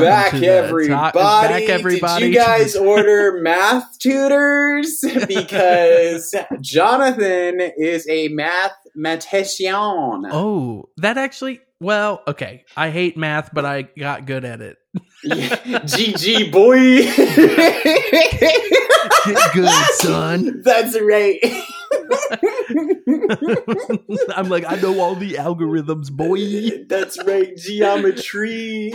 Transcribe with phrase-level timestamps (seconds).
[0.00, 1.18] Welcome back, everybody.
[1.18, 2.24] back, everybody.
[2.24, 5.04] Did you guys order math tutors?
[5.28, 9.74] Because Jonathan is a mathematician.
[10.32, 11.60] Oh, that actually.
[11.80, 12.64] Well, okay.
[12.76, 14.78] I hate math, but I got good at it.
[15.24, 17.02] GG boy.
[19.24, 20.62] Get good, son.
[20.64, 21.38] That's right.
[24.34, 26.84] I'm like, I know all the algorithms, boy.
[26.88, 27.56] That's right.
[27.56, 28.92] Geometry.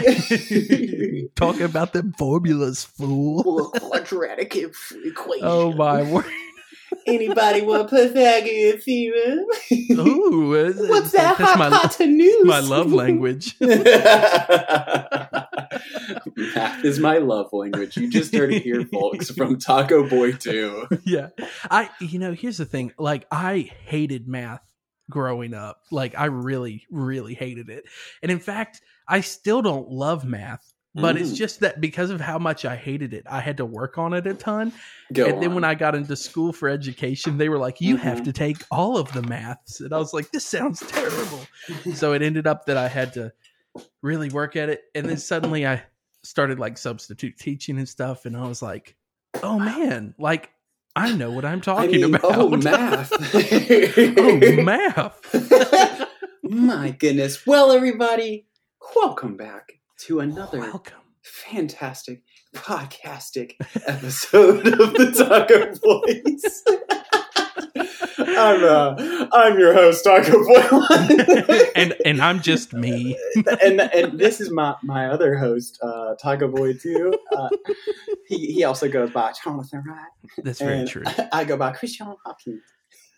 [1.35, 3.71] Talk about them formulas, fool.
[3.71, 5.47] Quadratic equation.
[5.47, 6.25] Oh my word.
[7.05, 9.45] Anybody want Pythagorean theorem?
[9.99, 11.37] Ooh, is- What's that?
[11.37, 12.45] That's my, Hypotenuse.
[12.45, 13.55] my love language.
[16.35, 17.97] Math is my love language.
[17.97, 20.87] You just heard it here, folks, from Taco Boy 2.
[21.05, 21.29] yeah.
[21.69, 22.93] I you know, here's the thing.
[22.97, 24.61] Like I hated math
[25.09, 25.81] growing up.
[25.91, 27.85] Like I really really hated it.
[28.21, 30.73] And in fact, I still don't love math.
[30.99, 31.35] But it's Mm.
[31.35, 34.25] just that because of how much I hated it, I had to work on it
[34.25, 34.73] a ton.
[35.13, 38.19] Go and then when I got into school for education, they were like, "You have
[38.21, 38.23] Mhm.
[38.25, 41.41] to take all of the maths," and I was like, "This sounds terrible."
[41.93, 43.31] so it ended up that I had to
[44.01, 45.83] really work at it, and then suddenly I
[46.23, 48.95] started like substitute teaching and stuff, and I was like,
[49.43, 50.49] "Oh man, like
[50.95, 53.13] I know what I'm I talking mean, about." oh, math.
[54.17, 56.07] oh math.
[56.43, 57.45] My goodness.
[57.45, 58.47] Well, everybody,
[58.95, 60.97] welcome back to another Welcome.
[61.21, 62.23] fantastic
[62.55, 63.53] podcastic
[63.87, 66.63] episode of the Taco Boys.
[68.19, 73.17] I'm uh, I'm your host, Taco Boy, and and I'm just me.
[73.63, 77.13] and and this is my my other host, uh, Taco Boy too.
[77.35, 77.49] Uh,
[78.27, 80.09] he he also goes by Jonathan Wright,
[80.43, 81.03] That's very and true.
[81.31, 82.61] I go by Christian Hopkins.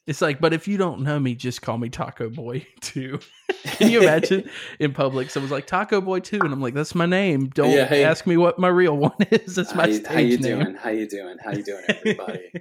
[0.08, 3.20] It's like, but if you don't know me, just call me Taco Boy too.
[3.64, 7.06] Can you imagine in public someone's like Taco Boy too, and I'm like, that's my
[7.06, 7.48] name.
[7.50, 8.04] Don't Yeah, hey.
[8.04, 9.56] ask me what my real one is.
[9.56, 10.60] That's my how, you, stage how you name.
[10.64, 10.76] doing?
[10.76, 11.38] How you doing?
[11.44, 12.52] How you doing, everybody?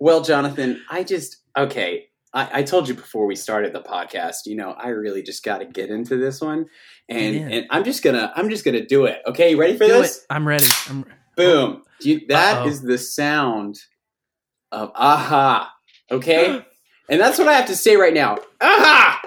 [0.00, 2.08] well, Jonathan, I just okay.
[2.34, 4.44] I, I told you before we started the podcast.
[4.44, 6.66] You know, I really just got to get into this one,
[7.08, 7.48] and Yeah.
[7.48, 9.22] and I'm just gonna I'm just gonna do it.
[9.26, 10.18] Okay, you ready for Do this?
[10.18, 10.24] it.
[10.28, 10.66] I'm ready.
[10.90, 11.82] I'm, Boom!
[12.00, 12.68] Do you, that Uh-oh.
[12.68, 13.78] is the sound
[14.72, 15.72] of aha.
[16.10, 16.64] Okay,
[17.08, 18.38] and that's what I have to say right now.
[18.60, 19.20] Aha!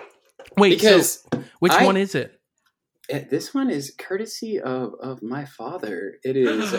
[0.57, 2.39] wait, Because so which I- one is it?
[3.13, 6.15] uh, this one is courtesy of of my father.
[6.23, 6.75] It is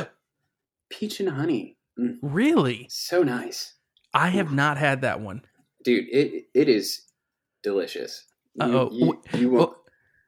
[0.90, 1.76] peach and honey.
[1.98, 2.86] Mm, Really?
[2.90, 3.74] so nice.
[4.14, 5.42] I have not had that one.
[5.84, 7.02] dude it it is
[7.62, 8.24] delicious
[8.54, 8.90] You- Uh-oh.
[8.92, 9.76] you, you won't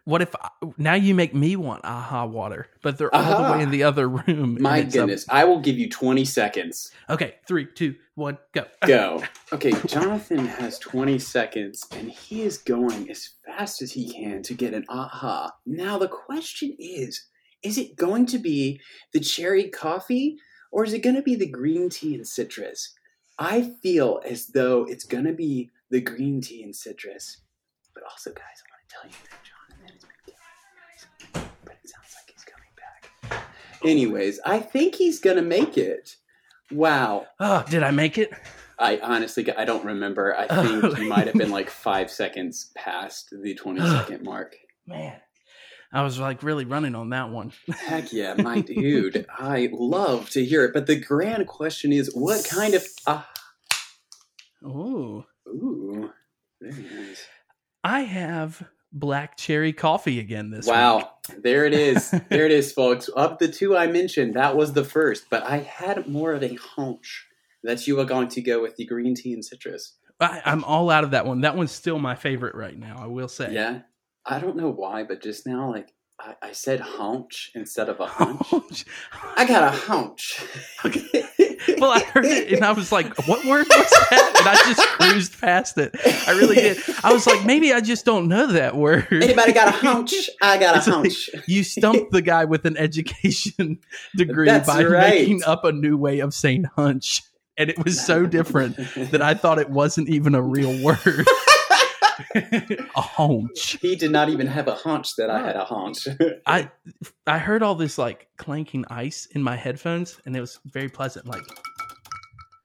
[0.05, 3.63] what if I, now you make me want aha water, but they're all the way
[3.63, 4.59] in the other room?
[4.61, 5.27] my goodness.
[5.29, 6.91] I will give you 20 seconds.
[7.09, 8.67] Okay, three, two, one, go.
[8.87, 9.23] go.
[9.53, 14.55] Okay jonathan has 20 seconds and he is going as fast as he can to
[14.55, 15.53] get an aha.
[15.67, 17.27] Now the question is
[17.63, 18.81] is it going to be
[19.13, 20.37] the cherry coffee
[20.71, 22.93] or is it going to be the green tea and citrus?
[23.39, 27.43] I feel as though it's going to be the green tea and citrus
[27.95, 30.35] but also guys i want tell you that jonathan has been
[31.33, 33.45] killing but it sounds like he's coming back
[33.85, 36.17] anyways i think he's going to make it
[36.71, 38.31] wow Oh, did I make it?
[38.79, 40.35] I honestly, I don't remember.
[40.37, 40.97] I think Oh.
[40.97, 44.57] you might have been like five seconds past the 20 second mark.
[44.87, 45.15] Man,
[45.93, 47.53] I was like really running on that one.
[47.69, 49.27] Heck yeah, my dude.
[49.39, 50.73] I love to hear it.
[50.73, 52.85] But the grand question is what kind of.
[53.07, 53.29] Ah,
[54.65, 55.25] Ooh.
[55.47, 56.11] ooh,
[56.61, 57.27] very nice.
[57.85, 60.75] I have black cherry coffee again this week.
[60.75, 62.15] Wow, there it is.
[62.29, 63.09] There it is, folks.
[63.09, 65.27] Of the two I mentioned, that was the first.
[65.31, 67.27] But I had more of a hunch
[67.63, 69.97] that you were going to go with the green tea and citrus.
[70.21, 71.41] I, I'm all out of that one.
[71.41, 72.97] That one's still my favorite right now.
[72.99, 73.53] I will say.
[73.53, 73.81] Yeah.
[74.25, 75.93] I don't know why, but just now, like,
[76.25, 78.85] I, I said hunch instead of a hunch.
[79.37, 80.41] I got a hunch.
[81.79, 84.81] well, I heard it and I was like, "What word was that?" And I just
[84.89, 85.95] cruised past it.
[86.29, 86.79] I really did.
[87.03, 89.09] I was like, maybe I just don't know that word.
[89.11, 90.15] Anybody got a hunch?
[90.43, 91.31] I got a It's like- hunch.
[91.49, 93.79] You stumped the guy with an education
[94.17, 95.11] degree That's by right.
[95.15, 97.23] making up a new way of saying hunch,
[97.57, 98.77] and it was so different
[99.11, 101.27] that I thought it wasn't even a real word.
[102.35, 103.79] a hunch.
[103.81, 106.07] He did not even have a hunch that I had a hunch.
[106.47, 106.71] I
[107.27, 111.27] I heard all this like clanking ice in my headphones, and it was very pleasant.
[111.27, 111.43] Like,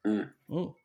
[0.05, 0.29] Mm.
[0.51, 0.75] oh,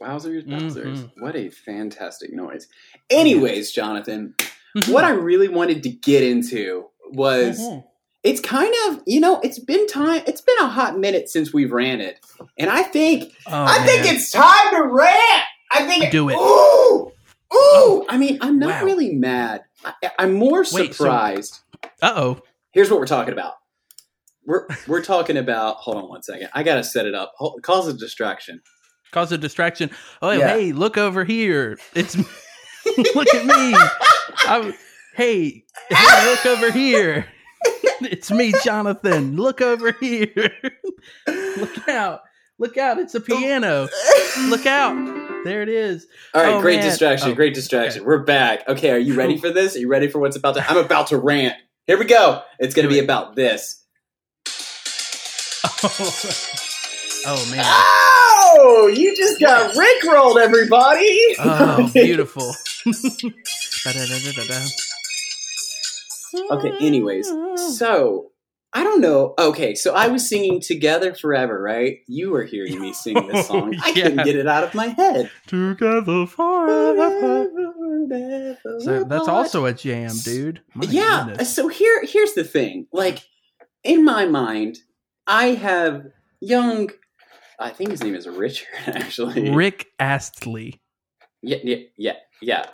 [0.00, 0.98] Wowzers, wowzers.
[0.98, 1.10] Mhm.
[1.18, 2.66] What a fantastic noise.
[3.10, 4.34] Anyways, Jonathan,
[4.76, 4.90] Mm-hmm.
[4.92, 7.84] what I really wanted to get into was Mhm.
[8.24, 11.70] it's kind of, you know, it's been time, it's been a hot minute since we've
[11.70, 12.18] ran it.
[12.58, 15.42] And I think, Oh, I think it's time to rant.
[15.70, 16.34] I think, Do it.
[16.36, 17.12] Ooh,
[17.54, 18.04] ooh.
[18.08, 18.84] I mean, I'm not Wow.
[18.86, 19.62] really mad.
[19.84, 21.60] I, I'm more so- surprised.
[22.02, 22.42] Uh oh.
[22.72, 23.54] Here's what we're talking about.
[24.46, 25.76] We're we're talking about.
[25.76, 26.48] Hold on one second.
[26.52, 27.32] I gotta set it up.
[27.38, 28.60] Hold, cause a distraction.
[29.12, 29.90] Cause a distraction.
[30.20, 30.48] Oh, Yeah.
[30.48, 31.78] hey, look over here.
[31.94, 32.16] It's
[33.14, 33.76] look at me.
[34.46, 34.74] I'm,
[35.14, 37.26] hey, hey, look over here.
[38.00, 39.36] It's me, Jonathan.
[39.36, 40.52] Look over here.
[41.28, 42.20] Look out.
[42.64, 42.98] Look out.
[42.98, 43.20] It's a oh.
[43.20, 43.88] piano.
[44.48, 44.94] Look out.
[45.44, 46.06] There it is.
[46.32, 46.88] All right, Oh, great man.
[46.88, 47.32] distraction.
[47.32, 48.06] Oh, great distraction.
[48.06, 48.66] We're back.
[48.66, 49.76] Okay, are you ready for this?
[49.76, 50.66] Are you ready for what's about to?
[50.66, 51.56] I'm about to rant.
[51.86, 52.40] Here we go.
[52.58, 53.04] It's gonna be it.
[53.04, 53.84] about this.
[54.46, 55.90] Oh,
[57.26, 57.64] oh man.
[57.66, 61.36] Oh, you just got rickrolled, everybody.
[61.40, 62.50] Oh, beautiful.
[66.50, 67.28] Okay, anyways,
[67.76, 68.30] so
[68.76, 69.34] I don't know.
[69.38, 71.98] Okay, so I was singing Together Forever, right?
[72.08, 73.76] You were hearing me sing this oh, song.
[73.80, 75.30] I couldn't get it out of my head.
[75.46, 77.48] Together forever.
[78.80, 80.60] So that's also a jam, dude.
[80.74, 81.26] My yeah.
[81.28, 81.54] goodness.
[81.54, 82.88] So here here's the thing.
[82.92, 83.20] Like
[83.84, 84.78] in my mind,
[85.26, 86.06] I have
[86.40, 86.90] young
[87.58, 89.50] I think his name is Richard actually.
[89.50, 90.80] Rick Astley.
[91.42, 92.64] Yeah, yeah, yeah, yeah.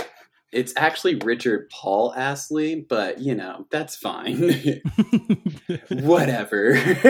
[0.52, 4.50] It's actually Richard Paul Astley, but you know, that's fine.
[5.90, 6.72] Whatever.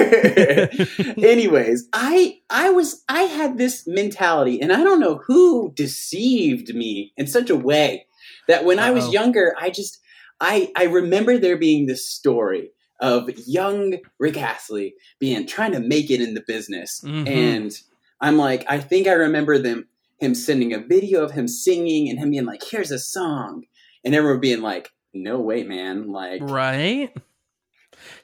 [1.17, 7.13] Anyways, I I was I had this mentality and I don't know who deceived me
[7.17, 8.07] in such a way
[8.47, 9.99] that when I was younger, I just
[10.41, 12.71] I I remember there being this story
[13.01, 17.01] of young Rick Astley being trying to make it in the business.
[17.03, 17.27] Mhm.
[17.27, 17.73] And
[18.21, 19.89] I'm like, I think I remember them
[20.21, 23.65] him sending a video of him singing and him being like, here's a song.
[24.05, 26.13] And everyone being like, no way, man.
[26.13, 27.13] Like right?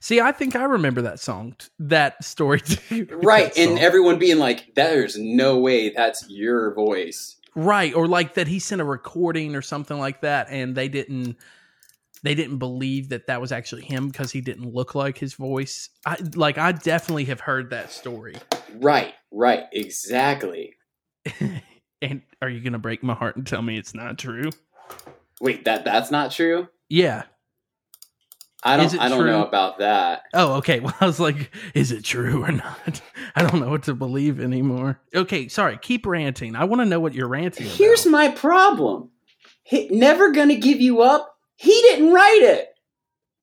[0.01, 3.09] See, I think I remember that song, that story too.
[3.11, 3.57] Right.
[3.59, 7.37] And everyone being like, there's no way that's your voice.
[7.55, 11.37] right, or like that he sent a recording or something like that, and they didn't.
[12.23, 15.91] They didn't believe that that was actually him because he didn't look like his voice.
[16.05, 16.59] I like.
[16.59, 18.35] I definitely have heard that story.
[18.75, 20.75] Right, right, exactly.
[22.03, 24.51] and are you gonna break my heart and tell me it's not true?
[25.41, 26.69] Wait, that that's not true?
[26.89, 27.25] Yeah.
[28.63, 30.23] I don't I don't know about that.
[30.35, 30.81] Oh, okay.
[30.87, 33.01] Well, I was like, is it true or not?
[33.37, 35.01] I don't know what to believe anymore.
[35.15, 35.79] Okay, sorry.
[35.81, 36.57] Keep ranting.
[36.57, 37.77] I want to know what you're ranting about.
[37.77, 39.11] Here's my problem.
[39.63, 41.37] He, never gonna give you up.
[41.57, 42.69] He didn't write it.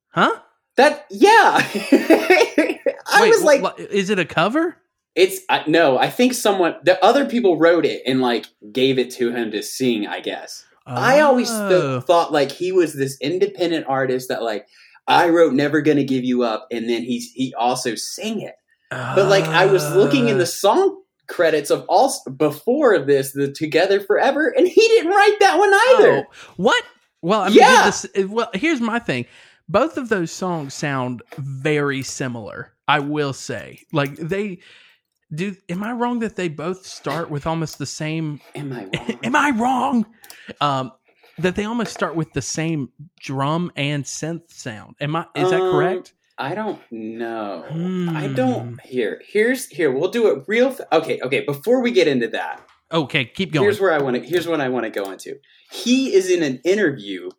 [0.10, 0.40] huh?
[0.78, 1.60] That yeah.
[1.64, 4.76] I Wait, was like, wh- is it a cover?
[5.15, 5.98] It's I, no.
[5.98, 9.62] I think someone, the other people wrote it and like gave it to him to
[9.62, 10.07] sing.
[10.07, 10.65] I guess.
[10.86, 12.01] I always th- Oh.
[12.01, 14.68] thought like he was this independent artist that like
[15.07, 18.56] I wrote "Never Gonna Give You Up" and then he's he also sang it.
[18.89, 20.48] But like I was looking in the ah.
[20.48, 25.69] song credits of all before this, the "Together Forever," and he didn't write that one
[25.71, 26.27] oh, either.
[26.27, 26.83] Oh, what?
[27.21, 27.86] Well, I mean, Yeah.
[27.86, 29.25] this, well, here's my thing.
[29.69, 32.74] Both of those songs sound very similar.
[32.88, 34.60] I will say, like they
[35.36, 35.56] do.
[35.70, 39.20] Am I wrong that they both start with almost the same Am I wrong?
[39.24, 40.06] Am I wrong?
[40.62, 40.92] Um,
[41.40, 42.90] that they almost start with the same
[43.20, 44.96] drum and synth sound.
[45.02, 45.26] Am I?
[45.36, 46.14] Is that Um, correct?
[46.38, 47.64] I don't know.
[47.70, 48.36] I Hmm.
[48.36, 48.80] don't.
[48.84, 49.92] Here, here's here.
[49.92, 50.68] We'll do it real.
[50.70, 51.42] F- okay, okay.
[51.46, 52.62] Before we get into that,
[52.92, 53.63] Okay, keep going.
[53.66, 54.22] here's where I want to.
[54.24, 55.38] Here's what I want to go into.
[55.72, 57.30] He is in an interview,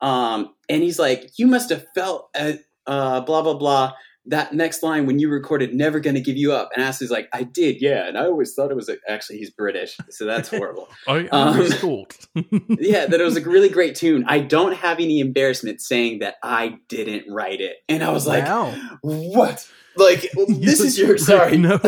[0.00, 2.54] um, and he's like, "You must have felt uh,
[2.86, 3.92] uh, blah blah blah."
[4.26, 7.42] That next line when you recorded "Never Gonna Give You Up," and Astley's like, "I
[7.42, 10.88] did, yeah," and I always thought it was a, actually he's British, so that's horrible.
[11.06, 11.60] I, um, I'm
[12.80, 14.24] yeah, that it was a really great tune.
[14.26, 18.44] I don't have any embarrassment saying that I didn't write it, and I was like,
[18.44, 18.74] wow.
[19.02, 21.58] "What?" Like this is your sorry.
[21.58, 21.80] No.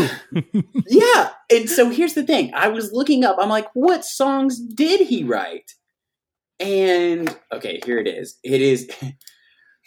[0.86, 1.30] Yeah.
[1.50, 2.52] And so here's the thing.
[2.54, 3.36] I was looking up.
[3.40, 5.72] I'm like, what songs did he write?
[6.60, 8.38] And okay, here it is.
[8.42, 8.90] It is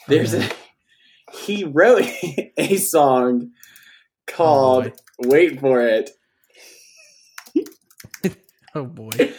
[0.08, 0.48] there's a
[1.34, 2.04] he wrote
[2.58, 3.52] a song
[4.28, 6.12] called oh, wait for it.
[8.76, 9.34] oh boy.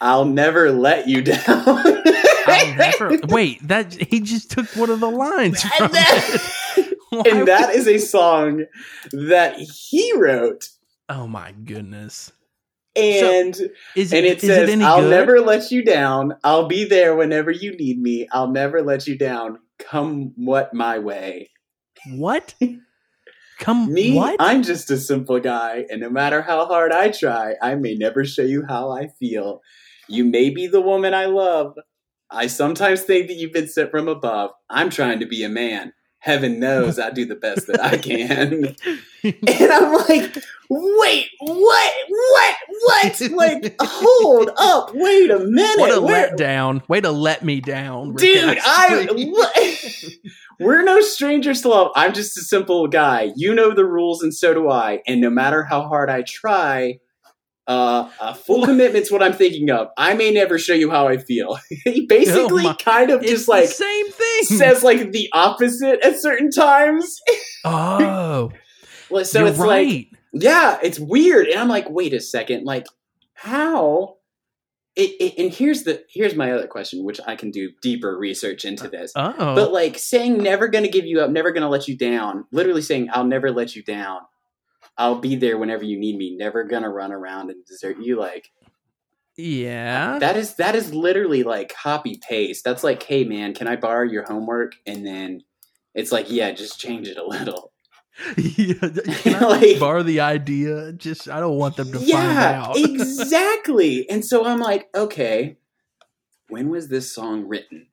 [0.00, 1.42] I'll never let you down.
[1.48, 3.66] I'll never wait.
[3.68, 6.92] That he just took one of the lines from and that,
[7.26, 8.64] and that is a song
[9.12, 10.68] that he wrote.
[11.08, 12.32] Oh my goodness.
[12.96, 13.54] And
[13.94, 15.10] Is and it, it is says, it "I'll good?
[15.10, 16.34] never let you down.
[16.42, 18.26] I'll be there whenever you need me.
[18.32, 19.58] I'll never let you down.
[19.88, 21.50] Come what my way."
[22.06, 22.54] What?
[23.60, 24.36] Come Me, what?
[24.38, 28.24] I'm just a simple guy, and no matter how hard I try, I may never
[28.24, 29.60] show you how I feel.
[30.08, 31.74] You may be the woman I love.
[32.30, 34.52] I sometimes think that you've been sent from above.
[34.70, 35.92] I'm trying to be a man.
[36.20, 38.76] Heaven knows I do the best that I can.
[39.24, 40.36] and I'm like,
[40.68, 41.92] wait, what?
[42.08, 42.56] What?
[42.68, 42.69] What?
[43.30, 45.78] Like, hold up, wait a minute.
[45.78, 46.86] what a Where- letdown.
[46.88, 48.14] Way to let me down.
[48.14, 49.94] Dude, I what,
[50.60, 51.90] We're no strangers to love.
[51.96, 53.30] I'm just a simple guy.
[53.36, 55.00] You know the rules, and so do I.
[55.06, 56.98] And no matter how hard I try,
[57.66, 59.88] uh, a full commitment's what I'm thinking of.
[59.96, 61.58] I may never show you how I feel.
[61.84, 64.42] he basically Oh kind of just like same thing.
[64.44, 67.18] says like the opposite at certain times.
[67.64, 68.50] oh,
[69.10, 70.08] Well, so you're it's like right.
[70.32, 71.48] Yeah, it's weird.
[71.48, 72.86] And I'm like, wait a second, like
[73.34, 74.16] how?
[74.96, 78.64] It, it, and here's the here's my other question, which I can do deeper research
[78.64, 79.12] into uh, this.
[79.16, 82.82] oh, But like saying never gonna give you up, never gonna let you down, literally
[82.82, 84.20] saying I'll never let you down.
[84.98, 88.18] I'll be there whenever you need me, never gonna run around and desert you.
[88.18, 88.50] Like
[89.36, 90.18] yeah.
[90.18, 92.64] that is that is literally like copy paste.
[92.64, 94.72] That's like, hey man, can I borrow your homework?
[94.86, 95.42] And then
[95.94, 97.69] it's like, yeah, just change it a little.
[98.36, 98.74] Yeah.
[99.22, 100.92] Can I Like- borrow the idea?
[100.92, 102.76] Just I don't want them to find yeah, out.
[102.78, 104.08] exactly.
[104.08, 105.56] And so I'm like, okay,
[106.48, 107.86] when was this song written?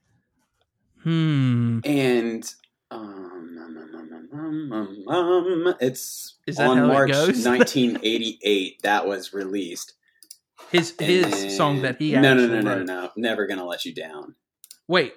[1.03, 1.79] hmm.
[1.85, 2.53] And
[2.91, 9.93] um, um, um, um, um, um, it's Is on it March 1988 that was released.
[10.71, 13.85] His And his song that he no no actually no no no never gonna let
[13.85, 14.35] you down.
[14.87, 15.13] Wait.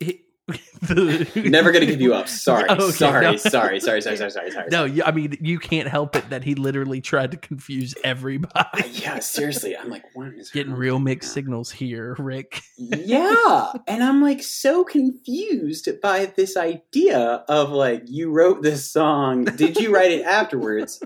[0.00, 2.26] He- the- Never gonna give you up.
[2.28, 3.36] Sorry, Okay, sorry, no.
[3.36, 4.68] sorry, sorry, sorry, sorry, sorry, sorry.
[4.70, 8.00] No, you, I mean you can't help it that he literally tried to confuse Uh,
[8.04, 8.88] everybody.
[8.90, 11.34] yeah, seriously, I'm like, when is Getting real mixed out?
[11.34, 12.60] signals here, Rick.
[12.76, 19.44] yeah and i'm like so confused by this idea of like you wrote this song
[19.44, 21.00] did you write it afterwards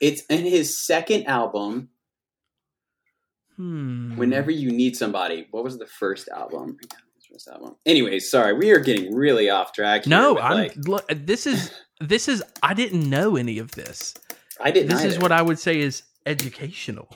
[0.00, 1.88] it's in his second album
[3.56, 4.16] Hmm.
[4.16, 6.76] whenever you need somebody what was the first album
[7.36, 7.76] First album.
[7.84, 10.04] Anyways, sorry, we are getting really off track.
[10.04, 10.56] Here No, I'm.
[10.56, 12.42] like, Look, this is this is.
[12.62, 14.14] I didn't know any of this.
[14.58, 14.88] I didn't.
[14.88, 17.08] This is what I would say is educational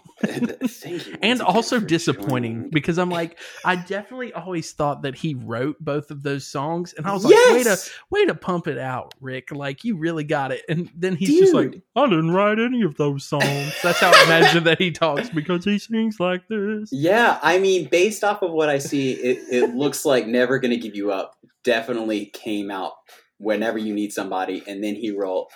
[1.23, 6.23] and also disappointing because I'm like, I definitely always thought that he wrote both of
[6.23, 7.79] those songs, and I was like, way to
[8.11, 9.51] way to pump it out, Rick.
[9.51, 10.63] Like you really got it.
[10.69, 13.75] And then he's just like, I didn't write any of those songs.
[13.83, 16.91] That's how I imagine that he talks because he sings like this.
[16.93, 20.77] Yeah, I mean, based off of what I see, it, it looks like Never Gonna
[20.77, 22.93] Give You Up definitely came out
[23.39, 24.63] whenever you need somebody.
[24.67, 25.49] And then he wrote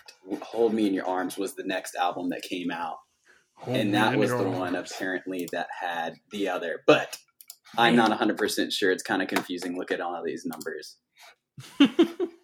[0.43, 2.97] Hold Me in Your Arms was the next album that came out.
[3.67, 6.83] And that was the one apparently that had the other.
[6.87, 7.17] But
[7.77, 8.93] I'm not 100% sure.
[8.93, 9.77] It's kind of confusing.
[9.77, 10.97] Look at all of these numbers.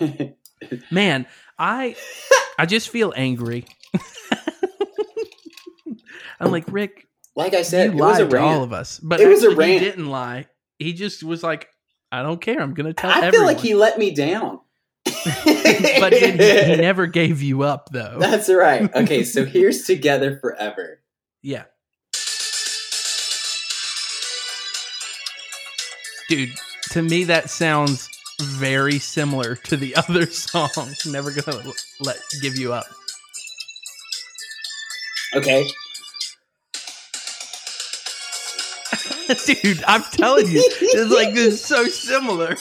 [0.90, 1.26] Man,
[1.58, 1.96] I
[2.58, 3.66] I just feel angry.
[6.40, 7.06] I'm like Rick.
[7.34, 9.42] like I said, you it was lied a to all of us, but It was
[9.44, 10.46] a actually he didn't lie.
[10.78, 11.68] He just was like,
[12.12, 12.60] I don't care.
[12.60, 14.60] I'm going to tell I feel like he let me down.
[16.00, 18.16] but he, he never gave you up, though.
[18.18, 18.92] That's right.
[18.94, 21.00] Okay, so here's Together Forever.
[21.42, 21.64] yeah,
[26.28, 26.50] dude.
[26.92, 28.08] To me, that sounds
[28.40, 30.70] very similar to the other song.
[31.06, 32.86] Never gonna l- let give you up.
[35.34, 35.68] Okay.
[39.44, 42.56] dude i'm telling you it's like this is so similar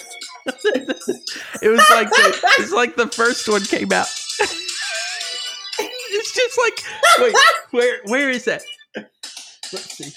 [1.61, 4.07] it was like the, it's like the first one came out
[5.79, 6.83] it's just like
[7.19, 7.35] wait
[7.71, 8.61] where where is that
[9.73, 10.13] let's see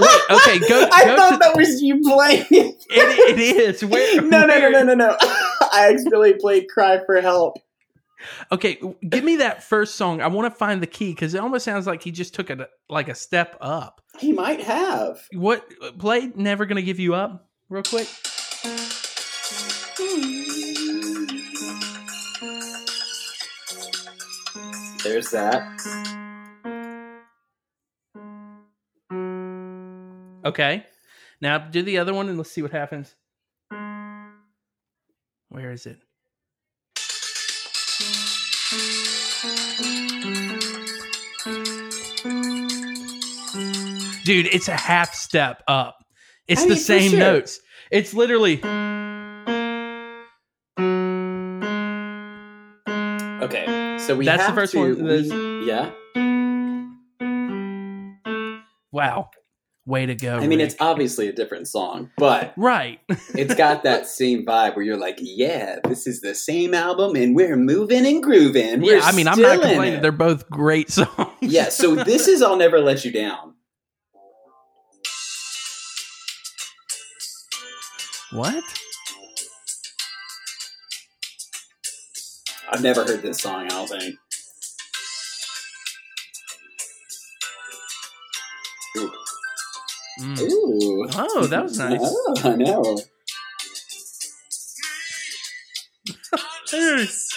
[0.00, 2.76] wait okay go I go thought to that was you playing it.
[2.90, 5.16] it, it is where no, no, no, no, no, no.
[5.72, 7.58] I accidentally played Cry for Help.
[8.50, 11.64] Okay give me that first song i want to find the key because it almost
[11.64, 12.58] sounds like he just took it
[12.88, 15.28] like a step up He might have.
[15.32, 16.32] What uh, play?
[16.34, 17.48] Never gonna give you up.
[17.68, 18.08] Real quick.
[25.04, 25.62] There's that.
[30.44, 30.84] Okay.
[31.40, 33.14] Now do the other one and let's see what happens.
[35.50, 36.00] Where is it?
[44.28, 46.04] Dude, it's a half step up.
[46.46, 47.18] It's I the mean, for same sure.
[47.18, 47.60] notes.
[47.90, 48.60] It's literally
[53.42, 54.80] Okay, so we That's the first to.
[54.80, 55.02] one.
[55.02, 55.90] We- yeah,
[58.92, 59.30] wow.
[59.86, 60.36] Way to go.
[60.36, 60.72] I mean, Rick.
[60.72, 63.00] it's obviously a different song, but right.
[63.34, 67.34] it's got that same vibe where you're like, "Yeah, this is the same album, and
[67.34, 69.94] we're moving and grooving." We're yeah, I mean, I'm not complaining.
[69.94, 71.30] it." They're both great songs.
[71.40, 73.54] Yeah, so this is "I'll Never Let You Down."
[78.32, 78.64] What?
[82.70, 83.66] I've never heard this song.
[83.66, 84.14] I don't think.
[88.98, 89.10] Ooh.
[90.20, 90.40] Mm.
[90.40, 91.08] Ooh.
[91.16, 92.00] Oh, that was nice.
[92.28, 92.98] Oh, I know.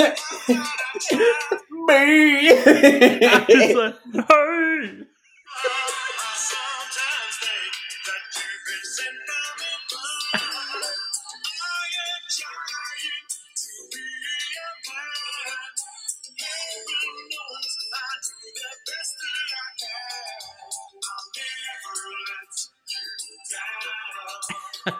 [3.48, 3.94] It's like,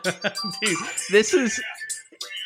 [0.63, 0.79] Dude,
[1.11, 1.61] this is.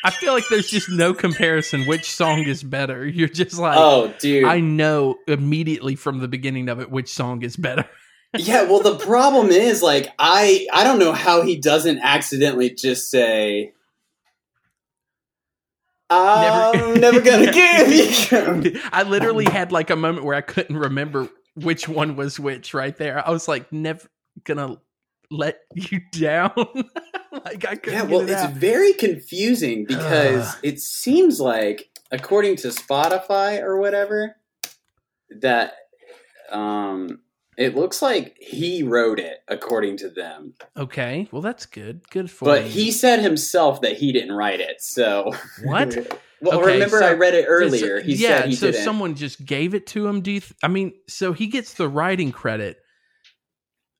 [0.03, 3.07] I feel like there's just no comparison which song is better.
[3.07, 4.43] You're just like, oh, dude.
[4.43, 7.89] I know immediately from the beginning of it which song is better.
[8.37, 13.09] yeah, well, the problem is, like, I I don't know how he doesn't accidentally just
[13.09, 13.73] say,
[16.09, 21.29] "I'm never, gonna give you." I literally had like a moment where I couldn't remember
[21.55, 23.25] which one was which right there.
[23.25, 24.07] I was like, never
[24.43, 24.77] gonna
[25.31, 26.51] let you down.
[27.31, 28.51] like I couldn't Yeah, get well, it it's out.
[28.53, 30.59] very confusing because Ugh.
[30.63, 34.35] it seems like, according to Spotify or whatever,
[35.41, 35.73] that
[36.51, 37.19] um,
[37.57, 41.27] it looks like he wrote it according to them, okay.
[41.31, 42.07] Well, that's good.
[42.09, 42.69] Good for but you.
[42.69, 44.81] he said himself that he didn't write it.
[44.81, 45.95] So What?
[46.41, 47.99] well, Okay, remember so- I read it earlier.
[48.01, 48.83] He yeah, said he so didn't.
[48.83, 50.21] someone just gave it to him.
[50.21, 50.39] Do you?
[50.41, 52.81] Th- I mean, so he gets the writing credit, I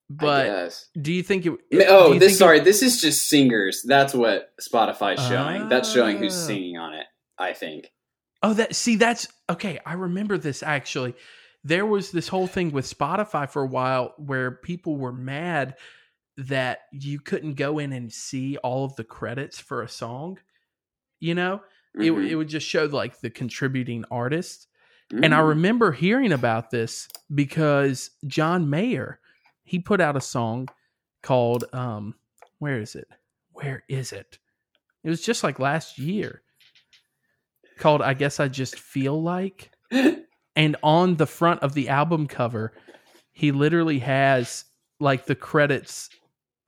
[0.09, 1.53] but do you think it?
[1.87, 2.59] Oh, this think it- sorry.
[2.59, 3.81] This is just singers.
[3.83, 5.69] That's what Spotify's showing.
[5.69, 6.47] That's showing who's Ah.
[6.47, 7.05] singing on it.
[7.37, 7.91] I think.
[8.43, 9.79] Oh, that see, that's okay.
[9.85, 11.15] I remember this actually.
[11.63, 15.75] There was this whole thing with Spotify for a while where people were mad
[16.37, 20.37] that you couldn't go in and see all of the credits for a song.
[21.19, 21.61] You know,
[21.95, 22.29] it Mhm.
[22.29, 24.67] it would just show like the contributing artists.
[25.11, 25.47] And I Mm.
[25.49, 29.19] remember hearing about this because John Mayer,
[29.65, 30.69] he put out a song
[31.21, 32.15] called um
[32.59, 33.07] where is it?
[33.51, 34.37] Where is it?
[35.03, 36.41] It was just like last year.
[37.77, 39.71] Called I guess I just feel like
[40.55, 42.71] and on the front of the album cover
[43.33, 44.63] he literally has
[45.01, 46.09] like the credits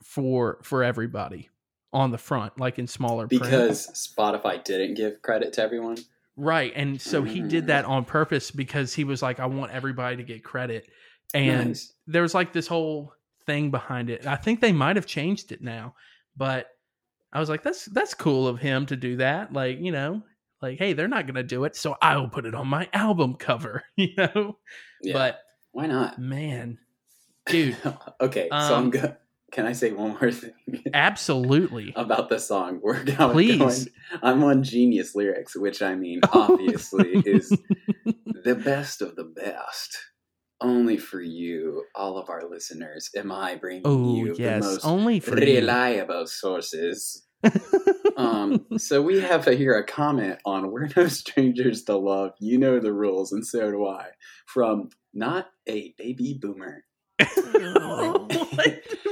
[0.03, 1.49] for for everybody
[1.93, 3.41] on the front like in smaller print.
[3.43, 5.97] because Spotify didn't give credit to everyone.
[6.36, 6.71] Right.
[6.75, 7.67] And so he did Mm.
[7.67, 10.88] that on purpose because he was like, I want everybody to get credit.
[11.33, 11.93] And Nice.
[12.07, 13.13] there was like this whole
[13.45, 14.25] thing behind it.
[14.25, 15.95] I think they might have changed it now,
[16.35, 16.67] but
[17.33, 19.51] I was like, that's that's cool of him to do that.
[19.53, 20.23] Like, you know,
[20.61, 23.35] like, hey, they're not gonna do it, so I will put it on my album
[23.35, 24.57] cover, you know?
[25.01, 25.13] Yeah.
[25.13, 25.39] But
[25.71, 26.17] why not?
[26.17, 26.79] man,
[27.45, 27.77] dude,
[28.21, 29.15] okay, so I'm Um, good.
[29.51, 30.51] Can I say one more thing
[30.93, 31.93] absolutely.
[31.95, 32.79] about the song?
[32.83, 33.31] We're going.
[33.31, 33.57] Please.
[33.85, 33.87] going-
[34.21, 37.49] I'm on Genius Lyrics, which I mean, obviously, is
[38.43, 39.97] the best of the best.
[40.59, 44.63] Only for you, all of our listeners, am I bringing Oh you yes.
[44.63, 45.57] the most Only for you.
[45.59, 47.23] reliable sources.
[48.17, 52.79] um, so we have here a comment on "We're no strangers to love." You know
[52.79, 54.07] the rules, and so do I.
[54.47, 56.83] From not a baby boomer.
[57.19, 58.31] what?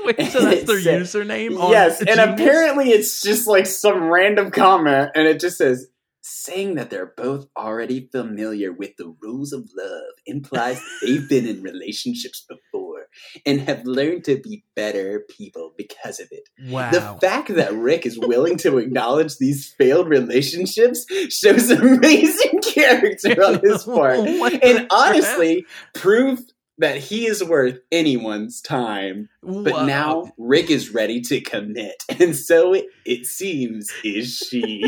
[0.06, 1.52] Wait, so that's their said- username?
[1.72, 5.88] yes, and apparently it's just like some random comment, and it just says
[6.28, 11.62] saying that they're both already familiar with the rules of love implies they've been in
[11.62, 13.06] relationships before
[13.46, 16.50] and have learned to be better people because of it.
[16.68, 16.90] Wow.
[16.90, 23.60] The fact that Rick is willing to acknowledge these failed relationships shows amazing character on
[23.64, 24.18] his part.
[24.18, 26.40] And honestly, prove
[26.78, 29.30] that he is worth anyone's time.
[29.42, 34.82] But now Rick is ready to commit, and so it, it seems is she.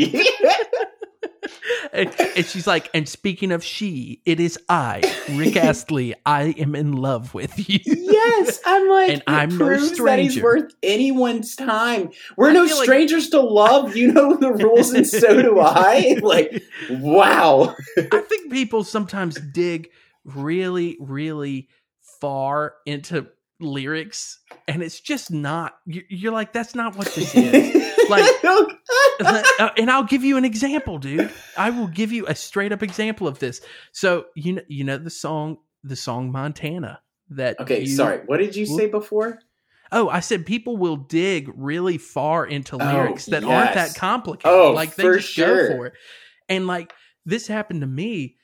[1.92, 6.14] And, and she's like, and speaking of she, it is I, Rick Astley.
[6.26, 7.78] I am in love with you.
[7.84, 12.10] yes, I'm like, And I'm no proves that he's worth anyone's time.
[12.36, 13.96] We're I no feel like- strangers to love.
[13.96, 16.16] You know the rules, and so do I.
[16.22, 17.74] Like, wow.
[17.96, 19.88] I think people sometimes dig
[20.24, 21.68] really, really
[22.20, 23.28] far into
[23.60, 25.78] lyrics, and it's just not.
[25.86, 27.84] you- You're like, that's not what this is.
[28.08, 28.24] Like-
[29.20, 31.32] Uh, and I'll give you an example, dude.
[31.56, 33.60] I will give you a straight up example of this.
[33.92, 37.00] So you know, you know the song, the song Montana.
[37.30, 38.20] That okay, you- sorry.
[38.26, 39.40] What did you say before?
[39.90, 44.50] Oh, I said people will dig really far into Oh, lyrics that aren't that complicated.
[44.56, 45.68] Oh, like they for just sure.
[45.68, 45.94] go for it.
[46.48, 46.92] And like
[47.26, 48.36] this happened to me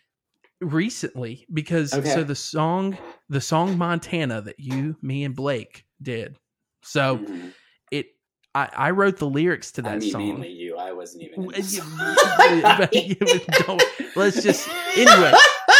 [0.60, 2.08] recently because Okay.
[2.10, 2.96] so the song
[3.28, 6.38] the song Montana that you, me, and Blake did.
[6.82, 7.52] So Mhm.
[7.90, 8.06] it
[8.54, 10.28] I, I wrote the lyrics to that I mean, song.
[10.28, 10.76] mainly you.
[10.76, 11.34] I wasn't even.
[11.40, 13.48] in Well, the you- song.
[13.66, 15.32] don't- let's just anyway.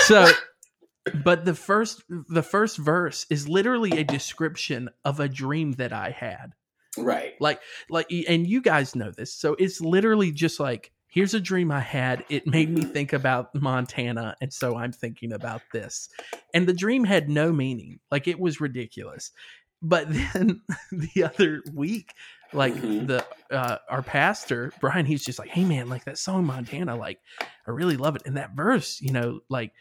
[0.07, 0.31] So
[1.23, 6.11] but the first the first verse is literally a description of a dream that I
[6.11, 6.55] had.
[6.97, 7.35] Right.
[7.41, 7.61] Like
[7.91, 9.35] like and you guys know this.
[9.35, 12.25] So it's literally just like here's a dream I had.
[12.29, 16.09] It made me think about Montana and so I'm thinking about this.
[16.53, 18.01] And the dream had no meaning.
[18.11, 19.31] Like it was ridiculous.
[19.81, 20.61] But then
[20.93, 22.13] the other week
[22.53, 23.07] like Mhm.
[23.07, 27.19] the uh our pastor Brian he's just like hey man like that song Montana like
[27.67, 29.73] I really love it and that verse you know like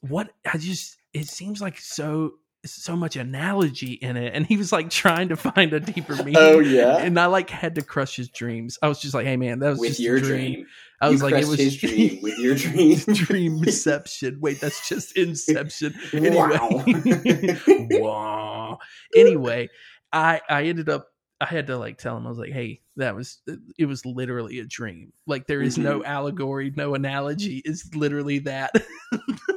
[0.00, 2.32] what I just it seems like so
[2.72, 6.24] so much analogy in it and he was like trying to find a deeper oh,
[6.24, 6.98] meaning Oh yeah.
[6.98, 9.70] and I like had to crush his dreams I was just like hey man that
[9.70, 10.52] was with just your a dream.
[10.52, 10.66] dream.
[11.00, 12.96] I was You like it was his dream with your dream.
[12.96, 16.58] dreamception wait that's just inception anyway
[18.00, 18.78] wow.
[19.16, 19.68] Anyway,
[20.12, 21.08] I I ended up
[21.40, 23.40] I had to like tell him I was like, "Hey, that was
[23.78, 25.12] it was literally a dream.
[25.26, 26.06] Like there is no mm-hmm.
[26.06, 27.62] allegory, no analogy.
[27.64, 28.72] It's literally that."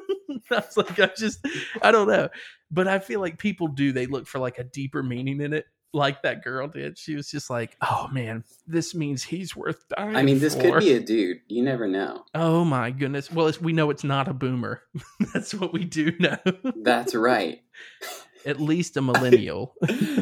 [0.52, 1.46] I was like, I just
[1.82, 2.30] I don't know.
[2.72, 5.66] But I feel like people do they look for like a deeper meaning in it.
[5.92, 7.00] Like that girl did.
[7.00, 10.62] She was just like, "Oh man, this means he's worth dying." I mean, this for."
[10.62, 11.40] could be a dude.
[11.48, 12.26] You never know.
[12.36, 13.32] Oh my goodness!
[13.32, 14.84] Well, it's, we know it's not a boomer.
[15.34, 16.38] That's what we do know.
[16.76, 17.62] That's right.
[18.46, 19.74] At least a millennial.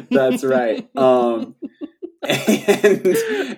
[0.10, 0.90] That's right.
[0.96, 1.56] Um,
[2.28, 3.06] and,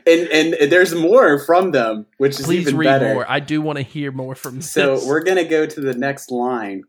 [0.07, 3.13] and and there's more from them, which is Please even read better.
[3.13, 3.25] more.
[3.29, 5.05] I do want to hear more from So this.
[5.05, 6.83] we're gonna go to the next line,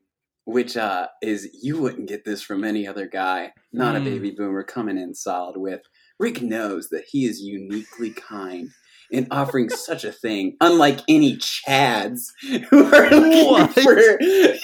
[0.45, 4.05] which uh, is you wouldn't get this from any other guy, not a Mm.
[4.05, 5.83] baby boomer coming in solid with.
[6.19, 8.69] Rick knows that he is uniquely kind
[9.11, 12.33] in offering such a thing, unlike any Chads
[12.71, 13.99] who are looking for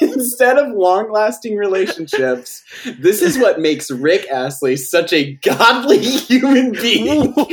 [0.01, 2.63] instead of long-lasting relationships.
[2.99, 7.33] This is what makes Rick Astley such a godly human being.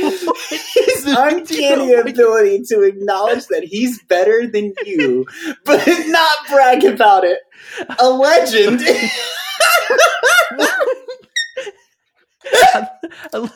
[0.50, 5.26] His uncanny ability to acknowledge that he's better than you,
[5.64, 7.38] but not brag about it.
[7.98, 8.80] A legend.
[12.46, 12.88] I,
[13.32, 13.50] I,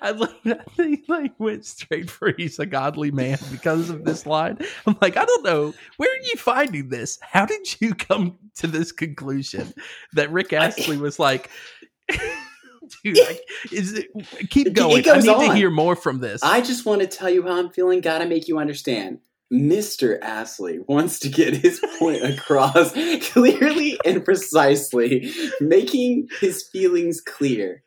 [0.00, 4.26] I love that they like went straight for he's a godly man because of this
[4.26, 4.58] line.
[4.86, 5.74] I'm like, I don't know.
[5.96, 7.18] Where are you finding this?
[7.22, 9.72] How did you come to this conclusion
[10.12, 11.50] that Rick Astley was like,
[12.08, 13.40] dude, like,
[13.72, 14.10] is it
[14.50, 15.08] keep going?
[15.08, 16.42] I need to hear more from this.
[16.42, 18.00] I just want to tell you how I'm feeling.
[18.00, 19.20] Gotta make you understand.
[19.52, 20.18] Mr.
[20.22, 22.92] Astley wants to get his point across
[23.30, 25.30] clearly and precisely,
[25.60, 27.84] making his feelings clear.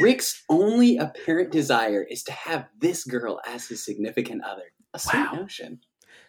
[0.00, 4.72] Rick's only apparent desire is to have this girl as his significant other.
[4.94, 5.32] A sweet Wow.
[5.40, 5.80] notion.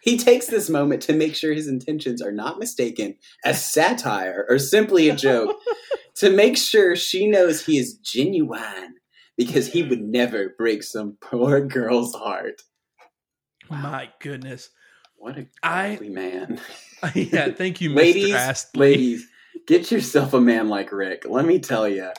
[0.02, 4.58] He takes this moment to make sure his intentions are not mistaken as satire or
[4.58, 5.56] simply a joke,
[6.16, 8.94] to make sure she knows he is genuine
[9.36, 12.62] because he would never break some poor girl's heart.
[13.70, 14.70] My goodness.
[15.16, 16.60] What a I- godly man.
[17.14, 18.80] yeah, thank you, ladies, Astley.
[18.90, 19.26] ladies,
[19.66, 21.24] get yourself a man like Rick.
[21.28, 22.10] Let me tell you.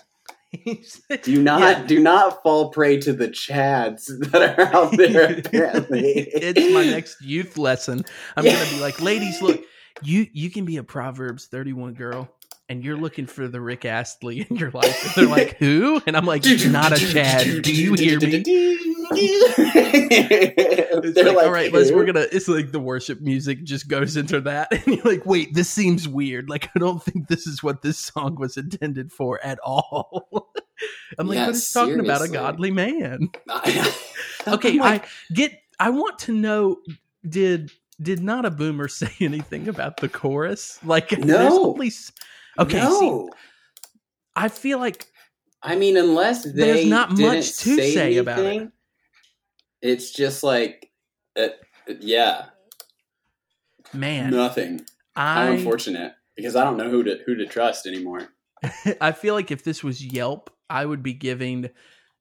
[1.24, 1.84] Do not Yeah.
[1.86, 6.28] do not fall prey to the chads that are out there apparently.
[6.34, 8.04] it's my next youth lesson.
[8.36, 8.54] I'm Yeah.
[8.54, 9.64] gonna be like, ladies, look,
[10.04, 12.30] you you can be a Proverbs 31 girl,
[12.70, 15.04] and you're looking for the Rick Astley in your life.
[15.06, 16.02] And they're like, who?
[16.06, 17.62] And I'm like, not a Chad.
[17.64, 18.87] Do you hear me?
[19.12, 21.92] It's They're like, like, all right, let's.
[21.92, 22.28] We're gonna.
[22.32, 26.08] It's like the worship music just goes into that, and you're like, wait, this seems
[26.08, 26.50] weird.
[26.50, 30.28] Like, I don't think this is what this song was intended for at all.
[31.20, 33.30] I'm like, Yeah, but it's talking about a godly man.
[34.48, 35.62] Okay, like, I get.
[35.78, 36.78] I want to know.
[37.28, 40.80] Did did not a boomer say anything about the chorus?
[40.86, 41.72] Like, No.
[41.72, 41.92] only
[42.58, 42.88] okay.
[42.88, 43.28] See.
[44.38, 45.08] I feel like
[45.64, 48.70] I mean, unless they There's not much to say about it.
[49.82, 50.92] It's just like,
[51.38, 51.50] uh,
[52.00, 52.46] yeah,
[53.94, 54.82] man, nothing.
[55.16, 58.30] How I unfortunate because I don't know who to who to trust anymore.
[59.02, 61.70] I feel like if this was Yelp, I would be giving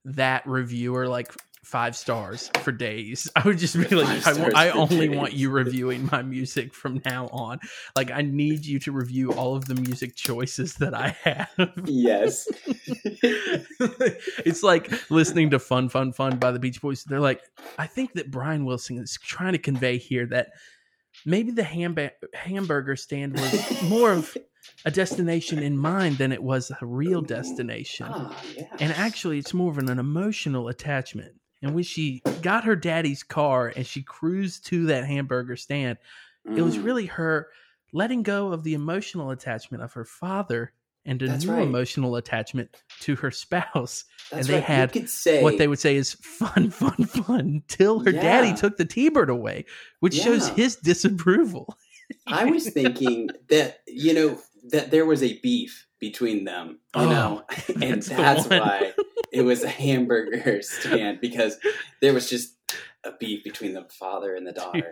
[0.04, 1.32] that reviewer like
[1.66, 3.28] five stars for days.
[3.36, 5.16] I would just be like, I, I only days.
[5.16, 7.58] want you reviewing my music from now on.
[7.96, 11.50] Like, I need you to review all of the music choices that I have.
[11.86, 12.46] Yes.
[14.44, 17.02] it's like listening to Fun, Fun, Fun by the Beach Boys.
[17.04, 17.42] They're like,
[17.78, 20.50] I think that Brian Wilson is trying to convey here that
[21.24, 24.36] maybe the hamba- hamburger stand was more of
[24.84, 28.06] a destination in mind than it was a real destination.
[28.08, 28.64] Ah, yeah.
[28.78, 31.32] And actually, it's more of an, an emotional attachment.
[31.62, 35.98] And when she got her daddy's car and she cruised to that hamburger stand,
[36.56, 36.84] it was Mm.
[36.84, 37.48] really her
[37.92, 40.72] letting go of the emotional attachment of her father
[41.04, 41.66] and a That's new right.
[41.66, 44.04] emotional attachment to her spouse.
[44.30, 44.62] That's they right.
[44.64, 48.84] had say What they would say is fun, fun, fun, till her daddy took the
[48.84, 49.64] T Bird away,
[50.00, 51.76] which shows his disapproval.
[52.26, 54.38] I was thinking that you know
[54.70, 57.42] that there was a beef between them, you Oh, know,
[57.80, 58.92] and that's that's why
[59.32, 61.58] it was a hamburger stand because
[62.00, 62.54] there was just
[63.04, 64.90] a beef between the father and the daughter.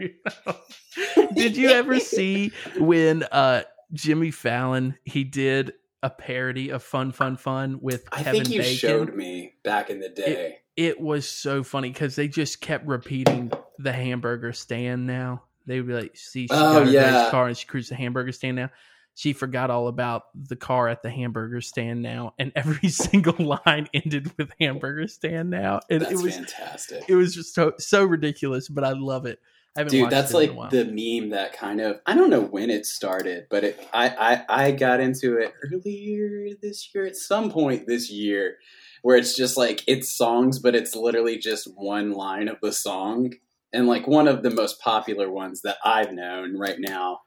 [1.35, 7.37] Did you ever see when uh Jimmy Fallon he did a parody of Fun Fun
[7.37, 8.77] Fun with I Kevin think you Bacon?
[8.77, 10.59] showed me back in the day.
[10.77, 15.45] It was so funny because they just kept repeating the hamburger stand now.
[15.67, 17.31] They would be like, see, she Oh, got yeah.
[17.31, 18.71] car and she cruised the hamburger stand now.
[19.15, 23.89] She forgot all about the car at the hamburger stand now, and every single line
[23.95, 27.05] ended with hamburger stand now, and That's it was fantastic.
[27.09, 29.41] it was just so so ridiculous, but I love it.
[29.77, 32.71] I haven't Dude, watched that's like the meme that kind of I don't know when
[32.71, 37.51] it started, but it I, I I got into it earlier this year at some
[37.51, 38.59] point this year
[39.03, 43.35] where it's just like it's songs, but it's literally just one line of the song.
[43.73, 47.21] And like one of the most popular ones that I've known right now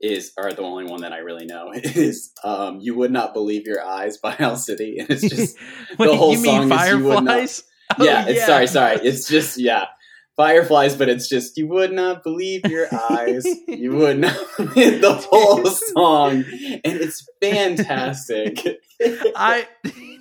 [0.00, 3.66] is or the only one that I really know is um You Would Not Believe
[3.66, 4.98] Your Eyes by Owl City.
[5.00, 5.56] And it's just
[5.98, 7.64] Wait, whole you mean song is You Would Not- Fireflies?
[7.98, 8.96] Oh, yeah, it's sorry, sorry.
[9.02, 9.86] It's just yeah,
[10.36, 13.46] fireflies, but it's just you would not believe your eyes.
[13.66, 16.44] You would not the whole song,
[16.84, 18.62] and it's fantastic.
[19.34, 19.66] I,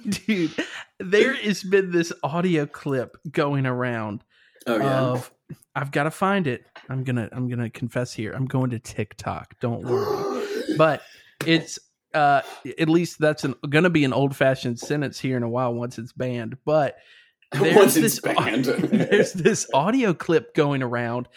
[0.08, 0.52] dude,
[1.00, 4.24] there has been this audio clip going around
[4.66, 5.32] oh yeah, of.
[5.76, 6.66] I've got to find it.
[6.90, 7.30] I'm gonna.
[7.32, 8.34] I'm gonna confess here.
[8.34, 9.60] I'm going to TikTok.
[9.60, 10.46] Don't worry.
[10.78, 11.02] But
[11.46, 11.80] it's
[12.14, 12.42] uh
[12.80, 15.98] at least that's an, gonna be an old fashioned sentence here in a while once
[15.98, 16.58] it's banned.
[16.66, 16.98] But
[17.52, 21.28] there's once this banned, there's this audio clip going around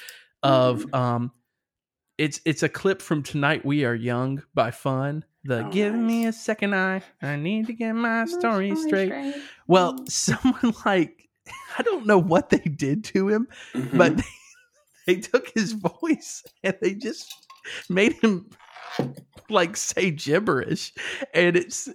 [0.42, 1.32] of um
[2.18, 6.26] it's it's a clip from tonight we are young by fun the Oh, give me
[6.26, 9.34] a second eye i need to get my story straight
[9.66, 11.28] well someone like
[11.78, 13.96] i don't know what they did to him Mhm.
[13.98, 14.24] but they,
[15.11, 16.01] they took his mm.
[16.01, 17.49] voice and they just
[17.88, 18.49] made him
[19.49, 20.92] like say gibberish.
[21.35, 21.88] And it's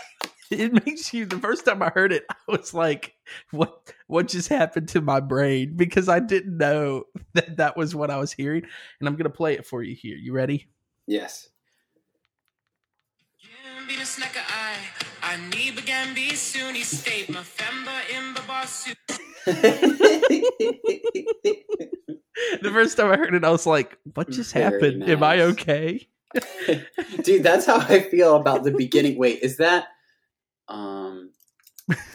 [0.50, 3.14] it makes you the first time i heard it i was like
[3.50, 5.74] what what just happened to my brain?
[5.76, 8.64] Because i didn't know that that was what i was hearing.
[9.00, 10.16] And i'm gonna play it for you here.
[10.16, 10.66] You ready?
[11.06, 11.48] Yes.
[22.36, 23.34] I need began be soon he state my fember in the first time i heard
[23.34, 26.08] it i was like what just Very happened am i okay
[27.22, 29.16] Dude, that's how I feel about the beginning.
[29.18, 29.86] Wait, is that
[30.68, 31.30] um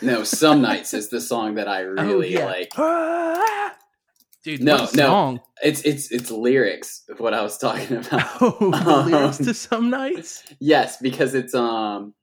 [0.02, 2.46] no, Some Nights is the song that I really oh, yeah.
[2.46, 2.74] like.
[4.44, 4.88] Dude No, no.
[4.88, 8.28] song It's it's it's lyrics of what I was talking about.
[8.42, 12.14] oh the lyrics Um, to some nights Yes, because it's um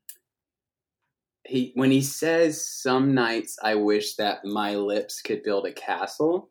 [1.45, 6.51] he when he says some nights I wish that my lips could build a castle.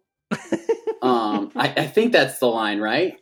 [1.02, 3.18] Um I, I think that's the line, right?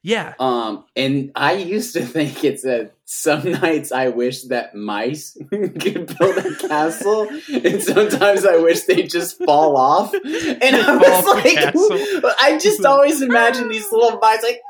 [0.00, 5.36] yeah Um and I used to think it said some nights I wish that mice
[5.50, 10.14] could build a castle and sometimes I wish they just fall off.
[10.14, 12.34] And I was like.
[12.40, 14.60] I just always imagine these little mice like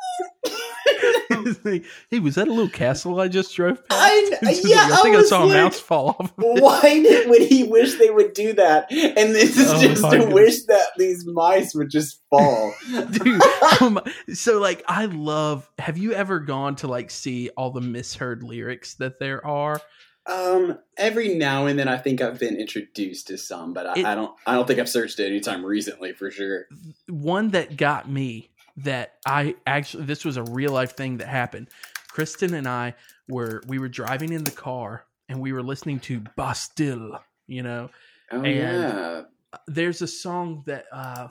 [2.10, 4.00] hey, was that a little castle I just drove past?
[4.42, 6.32] I- yeah, like, I think I I, was saw a like- mouse fall off.
[6.36, 8.90] why did, would he wish they would do that?
[8.90, 10.34] And this is Oh just a to goodness.
[10.34, 12.74] wish that these mice would just fall.
[13.10, 13.40] Dude,
[13.80, 14.00] um,
[14.32, 15.68] so like I love.
[15.78, 19.80] Have you ever gone to like see all the misheard lyrics that there are?
[20.26, 24.04] um, every now and then, I think I've been introduced to some, but I, It-
[24.04, 24.34] I don't.
[24.46, 26.66] I don't think I've searched it anytime recently for sure.
[27.08, 31.68] One that got me that I actually this was a real life thing that happened.
[32.08, 32.94] Kristen and I
[33.28, 37.22] were we were driving in the car and we were listening to Bastille.
[37.46, 37.90] You know,
[38.30, 39.22] Oh And- yeah,
[39.66, 41.28] there's a song that uh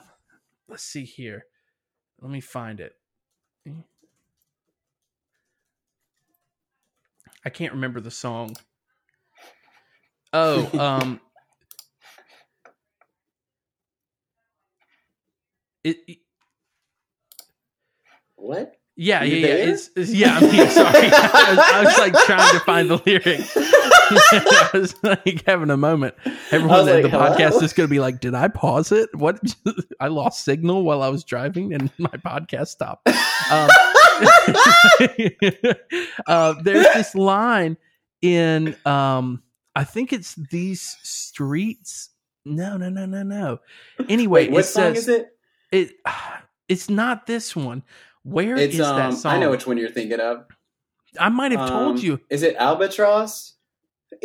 [0.68, 1.44] let's see here
[2.20, 2.94] let me find it
[7.44, 8.56] i can't remember the song
[10.32, 11.20] oh um
[15.84, 16.18] it, it-
[18.38, 18.74] what?
[19.00, 19.54] yeah You yeah yeah.
[19.54, 20.88] it's, it's- yeah i'm here sorry.
[21.12, 23.52] I, was, I was like trying to find the lyrics
[24.10, 26.14] i was like having a moment.
[26.50, 29.08] Everyone at like, the podcast is going to be like did i pause it?
[29.14, 29.38] What
[30.00, 33.06] i lost signal while i was driving and my podcast stopped.
[33.50, 33.68] Um,
[36.26, 37.76] uh, there's this line
[38.22, 39.42] in um
[39.76, 42.10] i think it's these streets.
[42.44, 43.58] No no no no no.
[44.08, 45.28] Anyway Wait, what it song says is it?
[45.70, 45.90] it
[46.68, 47.82] it's not this one
[48.30, 49.12] Where is It's that um.
[49.12, 50.44] song I know which one you're thinking of.
[51.18, 53.54] I might have told Um, you Is it Albatross?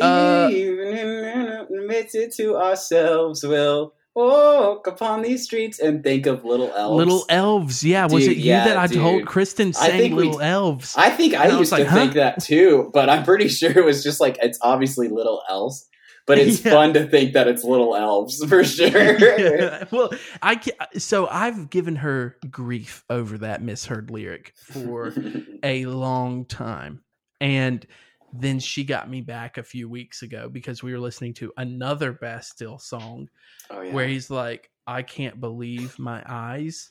[0.00, 6.44] Uh, Even in admit it to ourselves, we'll walk upon these streets and think of
[6.44, 6.96] little elves.
[6.96, 7.84] Little elves.
[7.84, 9.26] Yeah, was Dude, it you yeah, that I told.
[9.26, 10.94] Kristen I sang we- little elves?
[10.96, 11.94] I think I I was used to huh?
[11.96, 15.86] think that too, but I'm pretty sure it was just like it's obviously little elves,
[16.26, 16.72] but it's Yeah.
[16.72, 18.88] fun to think that it's little elves for sure.
[19.38, 20.60] Yeah, Well, I
[20.98, 25.12] so I've given her grief over that misheard lyric for
[25.62, 27.02] a long time.
[27.40, 27.86] And
[28.32, 32.12] then she got me back a few weeks ago because we were listening to another
[32.12, 33.28] Bastille song
[33.70, 33.92] oh yeah.
[33.92, 36.90] where he's like, I can't believe my eyes.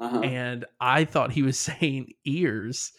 [0.00, 0.20] uh-huh.
[0.20, 2.92] And I thought he was saying ears.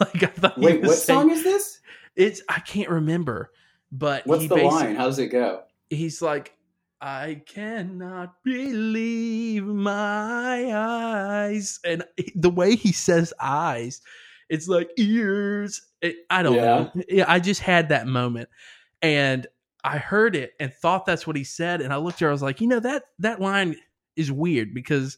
[0.00, 1.80] like I thought he Wait, what saying, song is this?
[2.16, 3.50] It's I can't remember.
[3.90, 4.94] But What's he the line?
[4.96, 5.62] How does it go?
[5.90, 6.52] he's like
[7.00, 14.02] i cannot believe my eyes and the way he says eyes
[14.50, 16.62] it's like ears it, i don't Yeah.
[16.64, 18.50] know yeah i just had that moment
[19.00, 19.46] and
[19.82, 22.32] i heard it and thought that's what he said and i looked at her i
[22.32, 23.76] was like you know that that line
[24.16, 25.16] is weird because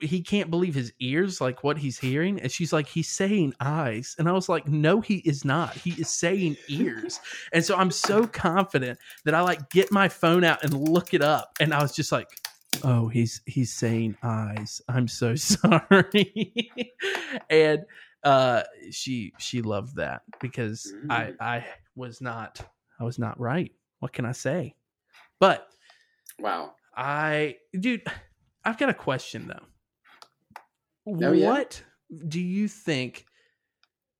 [0.00, 4.14] he can't believe his ears like what he's hearing and she's like he's saying eyes
[4.18, 7.20] and i was like no he is not he is saying ears
[7.52, 11.22] and so i'm so confident that i like get my phone out and look it
[11.22, 12.28] up and i was just like
[12.84, 16.70] oh he's he's saying eyes i'm so sorry
[17.48, 17.84] and
[18.24, 21.36] uh she she loved that because i Mm.
[21.40, 21.64] i
[21.96, 22.60] was not
[22.98, 24.74] i was not right what can i say
[25.38, 25.66] but
[26.38, 26.72] Wow.
[26.96, 28.02] I, dude,
[28.64, 29.66] I've got a question though.
[31.06, 31.48] Oh, yeah?
[31.48, 31.82] What
[32.28, 33.26] do you think?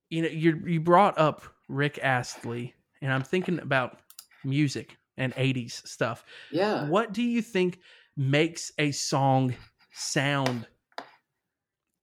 [0.09, 3.99] You know, you you brought up Rick Astley, and I'm thinking about
[4.43, 6.23] music and '80s stuff.
[6.51, 6.87] Yeah.
[6.87, 7.79] What do you think
[8.17, 9.55] makes a song
[9.93, 10.67] sound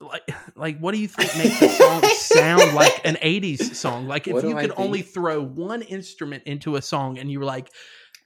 [0.01, 0.23] like?
[0.57, 4.07] Like, what do you think makes a song sound like an '80s song?
[4.07, 7.45] Like, if What you could only throw one instrument into a song, and you were
[7.45, 7.71] like,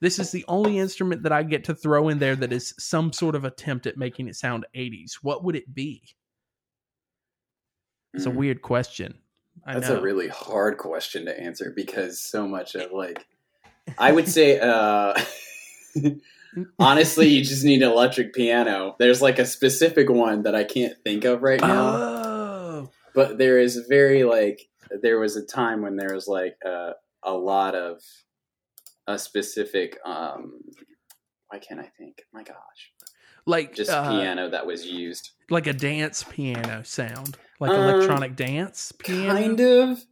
[0.02, 3.12] this is the only instrument that I get to throw in there that is some
[3.12, 5.12] sort of attempt at making it sound 80s.
[5.22, 6.02] What would it be?
[8.14, 8.34] It's a Mm.
[8.36, 9.18] weird question.
[9.64, 9.98] I That's know.
[9.98, 13.24] a really hard question to answer because so much of like
[13.98, 15.14] I would say uh
[16.78, 18.96] honestly you just need an electric piano.
[18.98, 21.96] There's like a specific one that I can't think of right now.
[21.96, 24.68] Oh, but there is very like
[25.02, 28.00] there was a time when there was like uh, a lot of
[29.06, 30.60] a specific um
[31.48, 32.22] why can't I think?
[32.32, 32.92] My gosh.
[33.46, 35.32] like Just uh, piano that was used.
[35.50, 39.32] like a dance piano sound, like Um, electronic dance piano.
[39.32, 40.04] Kind of.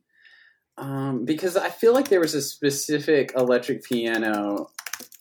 [0.79, 4.71] Um, because I feel like there was a specific electric piano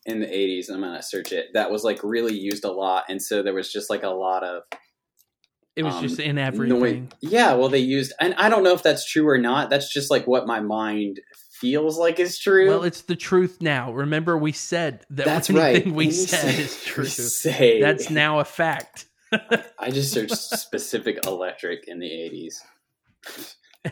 [0.06, 3.04] in the 80s, I'm gonna search it, that was like really used a lot.
[3.10, 4.64] And so there was just like a lot of
[5.76, 6.48] It was um, just in noise.
[6.48, 7.12] everything.
[7.22, 9.70] Yeah, well, they used, and I don't know if that's true or not.
[9.70, 11.20] That's just like what my mind
[11.52, 12.70] feels like is true.
[12.70, 13.92] Well, it's the truth now.
[13.92, 15.94] Remember, we said that that's anything right.
[15.96, 17.06] we you said is true.
[17.06, 19.06] Say, That's now a fact.
[19.80, 22.62] I just searched specific electric in the 80s.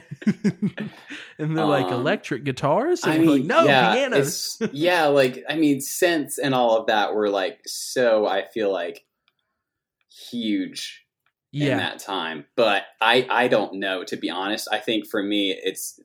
[1.37, 3.03] and they're like Um, electric guitars.
[3.03, 4.61] And I mean, like, no yeah, pianos.
[4.71, 8.25] yeah, like I mean, synths and all of that were like so.
[8.25, 9.05] I feel like
[10.09, 11.05] huge
[11.53, 14.67] in that time, but I I don't know to be honest.
[14.71, 15.99] I think for me, it's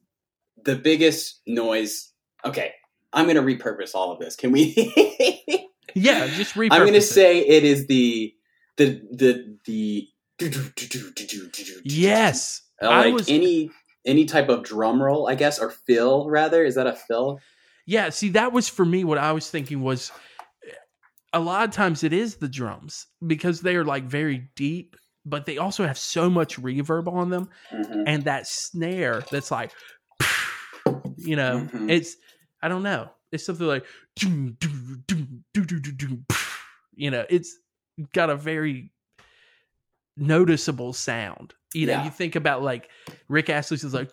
[0.65, 2.13] the biggest noise.
[2.45, 2.73] Okay,
[3.13, 4.37] I'm gonna repurpose all of this.
[4.37, 4.75] Can we?
[5.95, 6.27] yeah.
[6.29, 6.69] Just repurpose.
[6.73, 7.03] I'm gonna it.
[7.03, 8.35] say it is the
[8.87, 11.83] the the the.
[11.85, 12.63] yes.
[12.81, 13.71] Uh, I like was- any
[14.05, 16.65] any type of drum roll, I guess, or fill rather.
[16.65, 17.39] Is that a fill?
[17.87, 19.05] Yeah, see, that was for me.
[19.05, 20.11] What I was thinking was,
[21.33, 25.47] a lot of times it is the drums because they are like very deep, but
[25.47, 28.05] they also have so much reverb on them, Mhm.
[28.07, 29.73] and that snare that's like,
[31.17, 31.91] you know, Mhm.
[31.91, 32.17] it's
[32.63, 33.85] I don't know, it's something like,
[36.95, 37.57] you know, it's
[38.13, 38.91] got a very
[40.17, 41.55] noticeable sound.
[41.75, 42.05] You know, Yeah.
[42.05, 42.91] you think about like
[43.29, 44.11] Rick Astley's is like,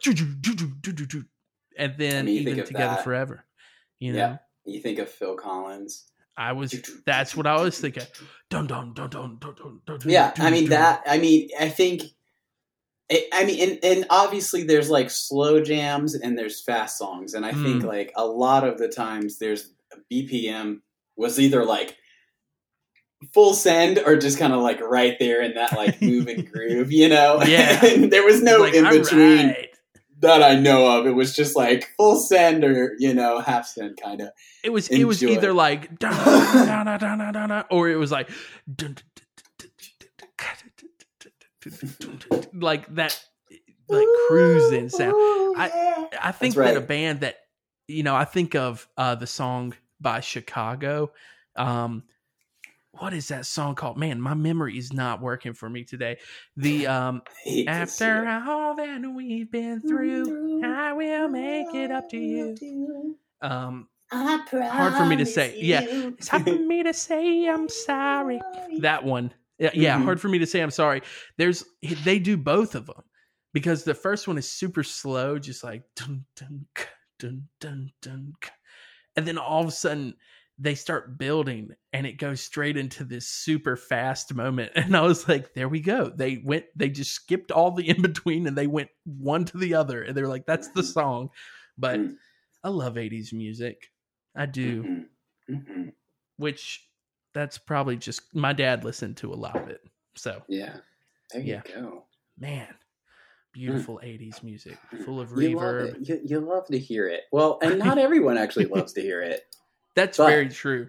[1.77, 3.03] and then mean, even together that.
[3.03, 3.45] forever.
[3.99, 4.37] You know, Yeah.
[4.65, 6.05] You think of Phil Collins.
[6.37, 6.71] I was.
[7.05, 8.03] That's what I was thinking.
[8.49, 9.81] Dun dun dun dun dun dun.
[9.85, 11.01] dun Yeah, I mean that.
[11.05, 12.03] I mean, I think.
[13.09, 17.45] It, I mean, and, and obviously there's like slow jams and there's fast songs, and
[17.45, 17.87] I think Mm.
[17.87, 19.73] like a lot of the times there's
[20.11, 20.81] BPM
[21.17, 21.97] was either like
[23.33, 26.91] full send are just kind of like right there in that like move and groove,
[26.91, 27.41] you know?
[27.43, 27.79] Yeah.
[28.07, 29.69] there was no like, in between right.
[30.19, 31.07] that I know of.
[31.07, 34.29] It was just like full send or, you know, half send kind of.
[34.63, 35.01] It was Enjoy.
[35.01, 35.89] it was either like
[37.71, 38.29] or it was like
[42.53, 43.21] like that
[43.87, 45.13] like cruising sound.
[45.57, 46.73] I I think right.
[46.73, 47.37] that a band that
[47.87, 51.11] you know, I think of uh the song by Chicago.
[51.55, 52.03] Um
[52.99, 53.97] what is that song called?
[53.97, 56.17] Man, my memory is not working for me today.
[56.57, 61.91] The um Hate to see after all that we've been through, I will make it
[61.91, 63.17] up to you.
[63.41, 63.87] Um
[64.51, 65.57] hard for me to say.
[65.59, 65.81] Yeah.
[65.85, 68.41] It's hard for me to say I'm sorry.
[68.79, 69.33] That one.
[69.57, 70.03] Yeah, yeah, Mhm.
[70.05, 71.01] hard for me to say I'm sorry.
[71.37, 71.65] There's
[72.03, 73.03] they do both of them
[73.53, 76.85] because the first one is super slow, just like dun dun k,
[77.19, 78.33] dun dun dun,
[79.17, 80.15] and then all of a sudden
[80.61, 85.27] they start building and it goes straight into this super fast moment and i was
[85.27, 88.67] like there we go they went they just skipped all the in between and they
[88.67, 91.29] went one to the other and they're like that's the song
[91.77, 92.15] but Mm.
[92.63, 93.89] i love 80s music
[94.35, 95.05] i do Mhm.
[95.49, 95.93] Mhm.
[96.37, 96.85] which
[97.33, 99.81] that's probably just my dad listened to a lot of it
[100.15, 100.77] so Yeah.
[101.31, 101.61] There you Yeah.
[101.73, 102.03] go.
[102.37, 102.73] man
[103.53, 106.07] beautiful 80s music full of You love reverb it.
[106.09, 107.23] You, you love to hear it.
[107.31, 109.55] Well, and not everyone actually loves to hear it.
[109.99, 110.87] That's but very true.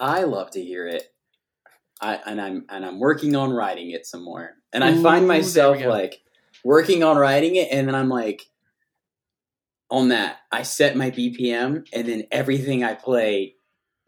[0.00, 1.04] I love to hear it.
[2.00, 4.50] I and I'm and I'm working on writing it some more.
[4.72, 6.22] And Ooh, I find myself like
[6.64, 8.42] working on writing it and then I'm like
[9.88, 13.54] on that I set my BPM and then everything I play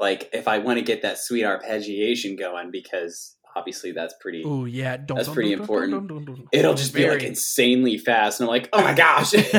[0.01, 4.64] like if I want to get that sweet arpeggiation going because obviously that's pretty Oh
[4.64, 6.11] yeah, that's pretty important.
[6.51, 9.53] It'll just be like insanely fast and I'm like, "Oh my gosh." like,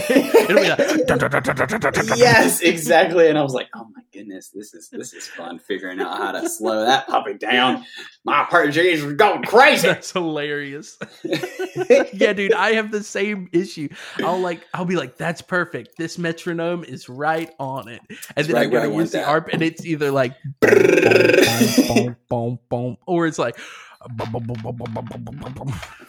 [2.17, 3.29] yes, exactly.
[3.29, 6.31] And I was like, "Oh my goodness, this is this is fun figuring out how
[6.31, 7.85] to slow that puppy down."
[8.25, 9.87] My arpeggiation was going crazy.
[9.87, 10.97] That's hilarious.
[12.13, 13.89] yeah, dude, I have the same issue.
[14.17, 15.97] I'll like, I'll be like, "That's perfect.
[15.97, 18.01] This metronome is right on it,"
[18.35, 19.27] and then right I where I gotta want use the that.
[19.27, 23.57] arp, and it's either like, boom, boom, boom, or it's like,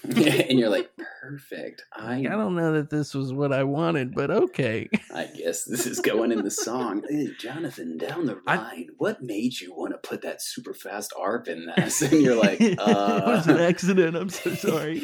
[0.05, 1.83] and you're like, perfect.
[1.93, 4.89] I I don't know that this was what I wanted, but okay.
[5.15, 7.03] I guess this is going in the song.
[7.11, 11.13] Hey, Jonathan, down the I- line, what made you want to put that super fast
[11.19, 12.01] ARP in this?
[12.03, 14.17] And you're like, uh, it was an uh, accident.
[14.17, 14.99] I'm so sorry.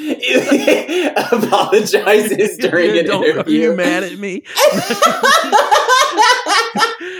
[1.33, 3.61] apologizes during an Are interview.
[3.63, 4.45] you mad at me?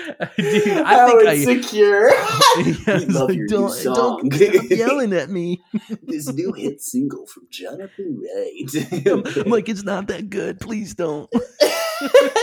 [0.39, 1.35] Dude, I How think I.
[1.35, 2.11] insecure.
[2.57, 5.63] Yeah, it's love like, your don't, song." don't stop yelling at me.
[6.03, 9.07] this new hit single from Jonathan Wright.
[9.45, 10.59] I'm like, it's not that good.
[10.61, 11.31] Please don't.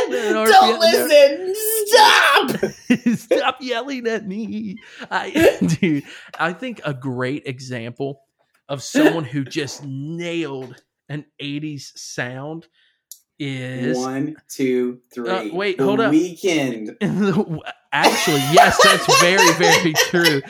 [0.09, 1.55] Don't listen.
[1.88, 3.18] Stop.
[3.18, 4.78] Stop yelling at me.
[5.09, 6.03] I, dude,
[6.39, 8.22] I think a great example
[8.70, 12.68] of someone who just nailed an 80s sound
[13.40, 15.30] is One, two, three.
[15.30, 16.12] Uh, wait, the hold up.
[16.12, 16.96] Weeknd.
[17.96, 20.42] actually yes that's very very true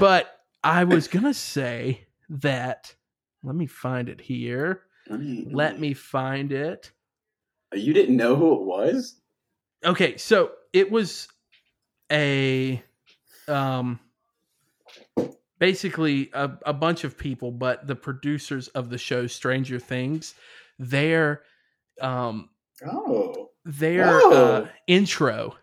[0.00, 2.92] but i was gonna say that
[3.44, 6.90] let me find it here let me find it
[7.72, 9.14] You didn't know who it was?
[9.84, 11.28] okay so it was
[12.10, 12.82] a
[13.46, 14.00] um
[15.60, 20.34] basically a, a bunch of people but the producers of the show stranger things
[20.80, 21.42] their
[22.00, 22.48] um
[22.84, 23.50] Oh.
[23.64, 25.56] their uh, intro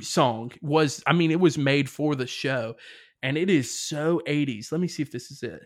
[0.00, 2.74] song was i mean it was made for the show
[3.22, 5.62] and it is so 80s let me see if this is it.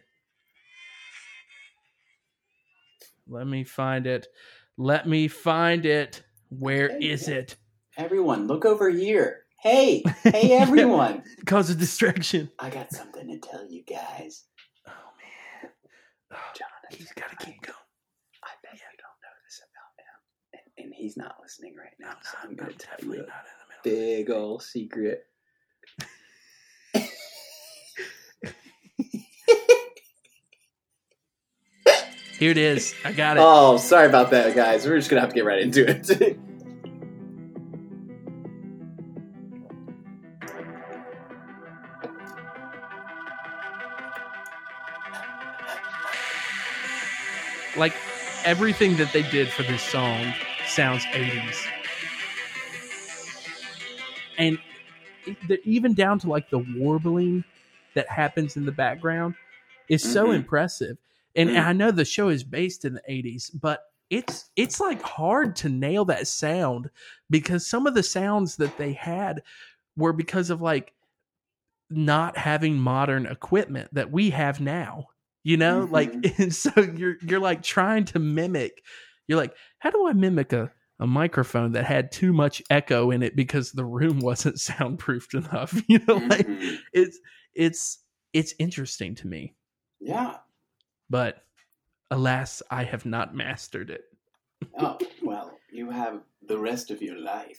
[3.28, 4.26] Let me find it.
[4.76, 6.22] Let me find it.
[6.50, 7.56] Where is it?
[7.96, 9.44] Everyone, look over here.
[9.60, 11.22] Hey, hey, everyone.
[11.46, 12.50] cause a distraction.
[12.58, 14.44] I got something to tell you guys.
[14.88, 15.70] oh man.
[16.32, 17.76] Oh, Jonathan, he's gotta keep going
[18.42, 20.64] I bet you don't know this about him.
[20.78, 23.84] And, and he's not listening right now, so I'm to tell you a not in
[23.84, 25.26] the middle big old secret.
[32.38, 34.86] here it is i got it Oh, sorry about that, guys.
[34.86, 36.38] We're just to have to get right into it.
[47.76, 47.94] like
[48.44, 50.34] everything that they did for this song
[50.74, 51.66] sounds 80s
[54.38, 54.58] and
[55.64, 57.44] even down to like the warbling
[57.94, 59.34] that happens in the background
[59.88, 60.36] is so Mhm.
[60.36, 60.96] impressive
[61.36, 61.64] and Mm.
[61.66, 65.68] i know the show is based in the 80s but it's it's like hard to
[65.68, 66.90] nail that sound
[67.30, 69.42] because some of the sounds that they had
[69.96, 70.92] were because of like
[71.90, 75.06] not having modern equipment that we have now
[75.44, 78.82] you know like and so you're you're like trying to mimic
[79.32, 80.70] you're like how do i mimic a
[81.00, 85.72] a microphone that had too much echo in it because the room wasn't soundproofed enough
[85.88, 86.78] you know like Mhm.
[86.92, 87.18] it's
[87.54, 87.98] it's
[88.32, 89.54] it's interesting to me
[90.00, 90.36] Yeah.
[91.10, 91.44] but
[92.10, 94.02] alas i have not mastered it
[94.78, 97.58] Oh, well, you have the rest of your life.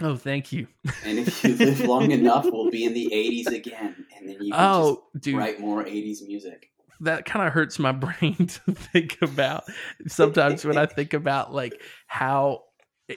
[0.00, 0.66] Oh, thank you.
[1.04, 4.04] And if you live long enough, we'll be in the 80s again.
[4.16, 6.71] And then you can Oh, just dude, write more 80s music.
[7.00, 9.64] That kind of hurts my brain to think about
[10.06, 12.62] sometimes when I think about like how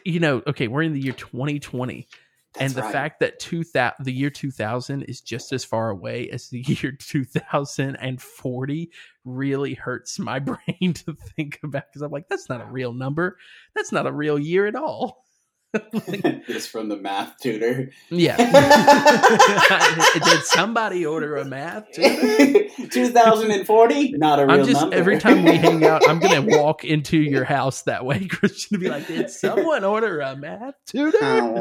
[0.03, 2.07] you know, okay, we're in the year 2020
[2.59, 2.91] and the right.
[2.91, 8.91] fact that 2000 the year 2000 is just as far away as the year 2040
[9.25, 13.37] really hurts my brain to think about cuz I'm like that's not a real number.
[13.75, 15.24] That's not a real year at all.
[16.47, 17.91] this from the math tutor.
[18.09, 18.35] Yeah.
[20.23, 21.91] Did somebody order a math?
[21.93, 22.69] too?
[22.89, 24.11] 2040?
[24.13, 24.95] Not a real I'm just number.
[24.95, 28.83] every time we hang out, I'm gonna walk into your house that way, Christian, to
[28.83, 31.51] be like, "Did someone order a math tutor?" Oh,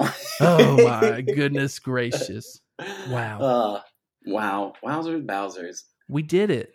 [0.00, 0.10] wow.
[0.40, 2.60] Oh my goodness gracious!
[3.08, 3.80] Wow, Uh,
[4.26, 4.72] wow.
[4.84, 5.82] Wowzers, Bowsers.
[6.08, 6.72] we did it.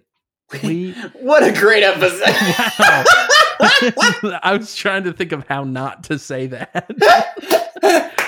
[0.63, 2.27] We What a great episode.
[2.79, 3.03] wow.
[4.43, 6.85] I was trying to think of how not to say that.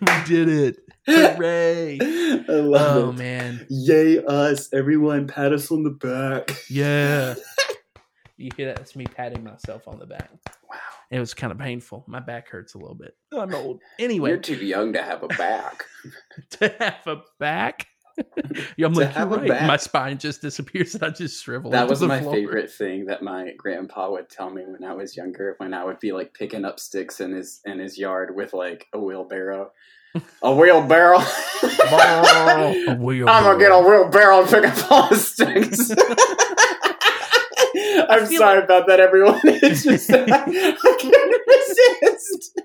[0.00, 0.76] we did it!
[1.06, 1.98] Hooray!
[2.00, 3.16] I love Oh it.
[3.16, 4.72] man, Yay us.
[4.72, 6.50] Everyone pat us on the back.
[6.68, 7.34] yeah.
[8.36, 8.76] You hear that?
[8.76, 10.30] That's me patting myself on the back.
[10.70, 10.78] Wow.
[11.10, 12.04] It was kind of painful.
[12.08, 13.14] My back hurts a little bit.
[13.36, 13.80] I'm old.
[13.98, 15.84] Anyway, You're too young to have a back.
[16.52, 17.86] to have a back.
[18.84, 19.48] I'm like, you're a right.
[19.48, 19.66] back.
[19.66, 21.70] My spine just disappears and I just shrivel.
[21.70, 22.34] That was my floor.
[22.34, 25.54] favorite thing that my grandpa would tell me when I was younger.
[25.58, 28.86] When I would be like picking up sticks in his in his yard with like
[28.92, 29.72] a wheelbarrow,
[30.42, 31.18] a wheelbarrow.
[31.62, 35.90] I'm gonna get a wheelbarrow and pick up all the sticks.
[38.10, 39.40] I'm sorry about that, everyone.
[39.44, 40.24] It's just I
[41.00, 42.60] couldn't resist.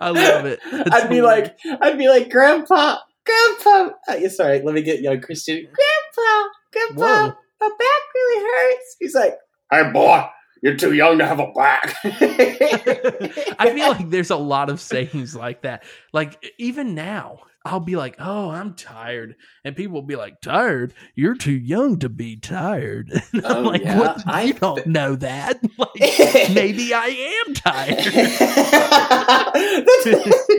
[0.00, 0.60] I love it.
[0.70, 3.69] That's I'd be like, I'd be like, Grandpa, Grandpa.
[4.10, 5.66] Uh, yeah, sorry, let me get young Christian.
[5.72, 7.34] Grandpa, Grandpa, Whoa.
[7.60, 8.96] my back really hurts.
[8.98, 9.34] He's like,
[9.70, 10.26] Hey, boy,
[10.62, 11.94] you're too young to have a back.
[12.04, 15.84] I feel like there's a lot of sayings like that.
[16.12, 19.36] Like even now, I'll be like, "Oh, I'm tired,"
[19.66, 20.94] and people will be like, "Tired?
[21.14, 23.98] You're too young to be tired." And I'm Oh, like, yeah?
[23.98, 24.22] "What?
[24.26, 25.60] I you don't know that?
[25.78, 27.98] Like, maybe I am tired."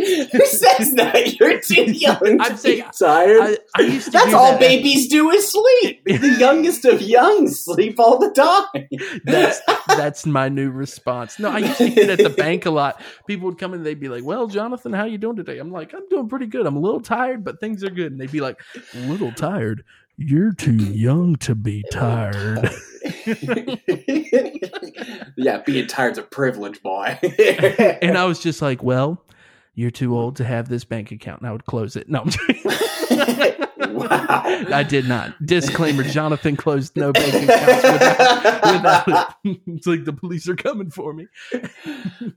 [0.31, 1.35] Who says that?
[1.39, 3.41] You're too young to I'm saying- be tired.
[3.41, 4.11] I, I to.
[4.11, 4.59] That's all that.
[4.59, 6.01] babies do is sleep.
[6.21, 8.87] The youngest of young sleep all the time.
[9.23, 11.39] That's that's my new response.
[11.39, 13.01] No, I used to get at the bank a lot.
[13.27, 15.71] People would come in and they'd be like, "Well, Jonathan, how you doing today?" I'm
[15.71, 16.65] like, "I'm doing pretty good.
[16.65, 18.59] I'm a little tired, but things are good." And they'd be like,
[18.93, 19.83] "A little tired?
[20.17, 22.69] You're too young to be tired."
[25.37, 27.17] yeah, being tired's a privilege, boy.
[28.01, 29.23] And I was just like, "Well,
[29.74, 32.09] you're too old to have this bank account." And I would close it.
[32.09, 32.30] No, I'm
[33.93, 34.43] wow.
[34.72, 35.34] I did not.
[35.45, 39.61] Disclaimer: Jonathan closed no bank accounts without, without it.
[39.67, 41.28] it's like the police are coming for me.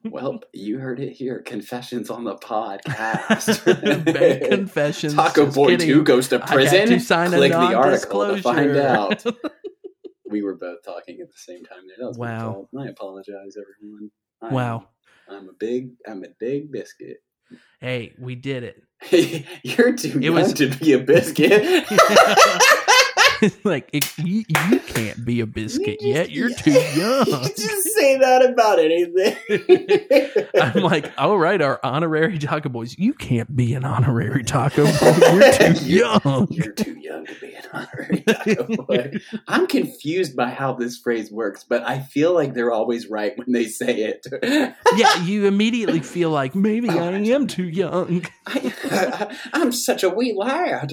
[0.05, 1.41] well, you heard it here.
[1.41, 3.65] Confessions on the podcast.
[4.13, 5.15] bank confessions.
[5.15, 5.89] Taco Boy kidding.
[5.89, 6.89] 2 goes to I prison.
[6.89, 9.25] to sign a the article to find out.
[10.29, 11.97] we were both talking at the same time there.
[11.99, 12.69] That was my Wow.
[12.79, 14.11] I apologize, everyone.
[14.43, 14.89] I'm, Wow.
[15.29, 17.19] I'm a big, I'm a big biscuit.
[17.81, 18.83] Hey, we did it.
[19.63, 21.85] You're too It young was- to be a biscuit.
[23.65, 26.31] like it, you, you can't be a biscuit yet.
[26.31, 27.25] You're too You young.
[27.27, 29.37] just say that about anything.
[30.61, 32.99] I'm like, all right, our honorary taco boys.
[32.99, 35.19] You can't be an honorary taco boy.
[35.33, 36.49] You're too young.
[36.51, 39.13] You're too young to be an honorary taco boy.
[39.49, 43.53] I'm confused by how this phrase works, but I feel like they're always right when
[43.53, 44.27] they say it.
[44.97, 48.27] Yeah, you immediately feel like maybe oh, I am too young.
[48.47, 50.93] I, I'm such a wee lad.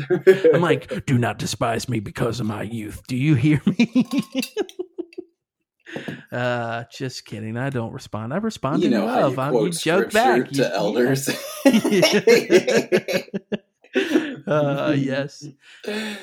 [0.53, 3.01] I'm like, do not despise me because of my youth.
[3.07, 3.89] Do you hear me?
[6.31, 7.57] uh, just kidding.
[7.57, 8.33] I don't respond.
[8.33, 9.33] I respond you in know how love.
[9.33, 11.29] you I, quote you joke back to You- elders.
[14.47, 15.45] uh, yes.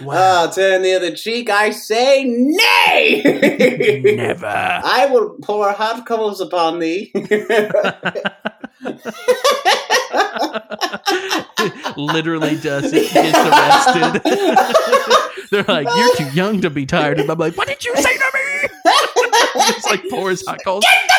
[0.06, 1.50] Ah, turn the other cheek.
[1.50, 3.22] I say nay.
[4.16, 4.46] Never.
[4.46, 7.12] I will pour hot coals upon thee.
[11.96, 13.12] Literally does it.
[13.12, 14.22] Gets arrested.
[15.50, 17.18] They're like, you're too young to be tired.
[17.20, 18.40] And I'm like, what did you say to me?
[19.60, 20.84] It's like poor pours hot coals.
[20.84, 21.14] Get the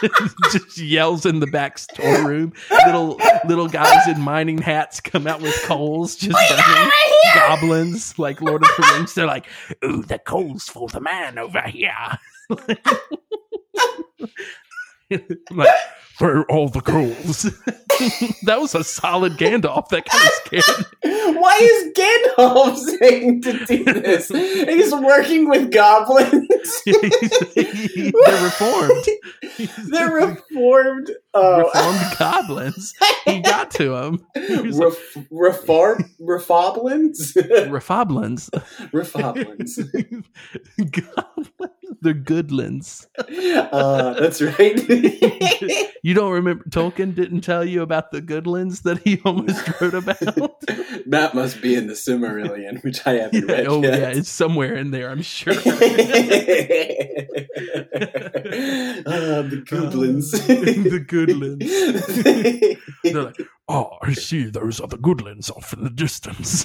[0.00, 0.34] coals!
[0.52, 2.52] Just yells in the back storeroom.
[2.86, 6.90] Little little guys in mining hats come out with coals, just burning
[7.34, 9.14] goblins like Lord of the Rings.
[9.14, 9.46] They're like,
[9.84, 12.18] "Ooh, the coals for the man over here."
[15.10, 15.18] I'm
[15.56, 15.68] like,
[16.16, 17.42] for all the coals.
[18.44, 19.88] that was a solid Gandalf.
[19.88, 21.34] That kind of scared me.
[21.40, 24.28] Why is Gandalf saying to do this?
[24.28, 26.82] He's working with goblins.
[26.84, 29.04] They're reformed.
[29.90, 31.10] They're reformed.
[31.34, 32.92] Uh, reformed goblins.
[33.24, 34.26] He got to them.
[34.34, 37.34] was like- ref- reform refoblins.
[37.68, 38.50] Refoblins.
[38.90, 39.78] refoblins.
[40.90, 41.48] goblins.
[42.00, 43.06] They're goodlands.
[43.18, 44.78] Uh, that's right.
[46.02, 50.24] You don't remember Tolkien didn't tell you about the goodlands that he almost wrote about?
[51.06, 53.98] that must be in the Silmarillion, which I haven't read oh yet.
[53.98, 55.52] yeah, it's somewhere in there, I'm sure.
[55.54, 55.58] uh,
[59.42, 60.30] the goblins.
[60.30, 61.66] the goodlands.
[63.02, 63.36] They're like,
[63.68, 66.64] oh, I see those are the goodlands off in the distance.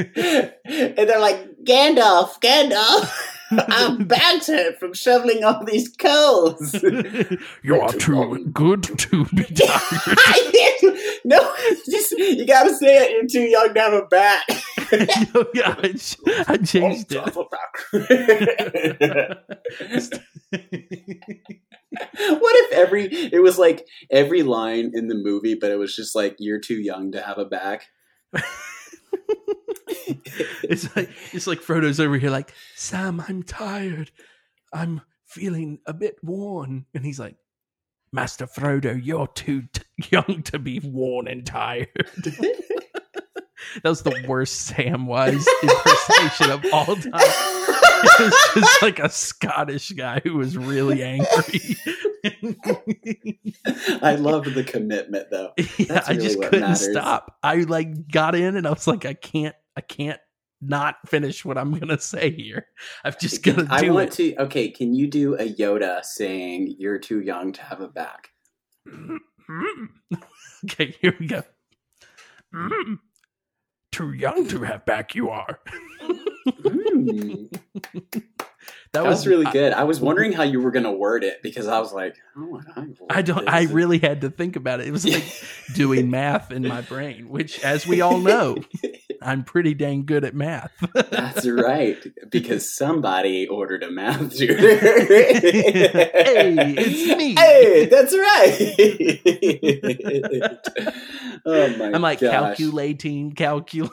[0.00, 3.10] And they're like, Gandalf, Gandalf,
[3.50, 6.74] I'm hurt from shoveling all these coals.
[7.62, 10.96] you are too good to be tired.
[11.24, 11.54] no,
[11.90, 13.10] just you gotta say it.
[13.10, 14.46] You're too young to have a back.
[15.54, 17.34] yeah, I, I changed it.
[22.38, 26.14] what if every it was like every line in the movie, but it was just
[26.14, 27.88] like you're too young to have a back.
[30.62, 34.10] it's like it's like Frodo's over here, like Sam, I'm tired.
[34.72, 37.36] I'm feeling a bit worn, and he's like,
[38.12, 41.88] Master Frodo, you're too t- young to be worn and tired.
[42.22, 47.12] that was the worst Samwise impersonation of all time.
[48.02, 51.76] It was just like a Scottish guy who was really angry.
[54.02, 55.52] I loved the commitment though.
[55.56, 56.90] yeah, That's I just couldn't matters.
[56.90, 57.36] stop.
[57.42, 60.20] I like got in and I was like, I can't, I can't
[60.60, 62.66] not finish what I'm gonna say here.
[63.04, 64.36] I've just gotta I do want it.
[64.36, 64.42] to.
[64.44, 68.28] Okay, can you do a Yoda saying "You're too young to have a back"?
[70.64, 71.42] okay, here we go.
[72.54, 72.98] Mm.
[73.92, 75.60] Too young to have back, you are.
[76.48, 77.52] Mm,
[78.92, 79.72] That that was really I- good.
[79.72, 82.44] I was wondering how you were going to word it because I was like, "How
[82.46, 82.64] would
[83.08, 83.48] I?" don't.
[83.48, 84.88] I really had to think about it.
[84.88, 85.24] It was like
[85.74, 88.56] doing math in my brain, which, as we all know,
[89.22, 90.72] I'm pretty dang good at math.
[90.92, 91.98] That's right,
[92.30, 94.56] because somebody ordered a math tutor.
[94.56, 97.34] Hey, it's me.
[97.36, 98.58] Hey, that's right.
[101.46, 101.92] oh my!
[101.92, 102.30] I'm like gosh.
[102.32, 103.92] calculating, calculating.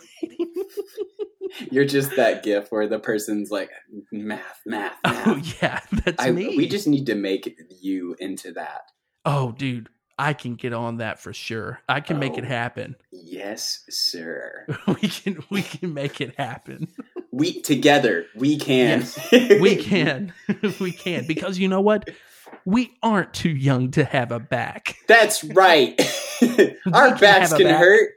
[1.72, 3.70] You're just that gif where the person's like
[4.12, 5.28] math, math, oh, math.
[5.28, 6.56] Oh yeah, that's I, me.
[6.58, 8.82] we just need to make you into that.
[9.26, 9.90] oh, dude,
[10.20, 11.80] I can get on that for sure.
[11.88, 12.48] I can make it Oh.
[12.48, 12.96] happen.
[13.12, 14.66] Yes, sir.
[14.88, 15.44] We can.
[15.50, 16.88] We can make it happen.
[17.32, 19.06] We together we can.
[19.32, 20.34] We can.
[20.80, 22.10] we can because you know what?
[22.66, 24.96] We aren't too young to have a back.
[25.08, 26.00] That's right.
[26.92, 27.80] Our backs can back.
[27.80, 28.10] hurt.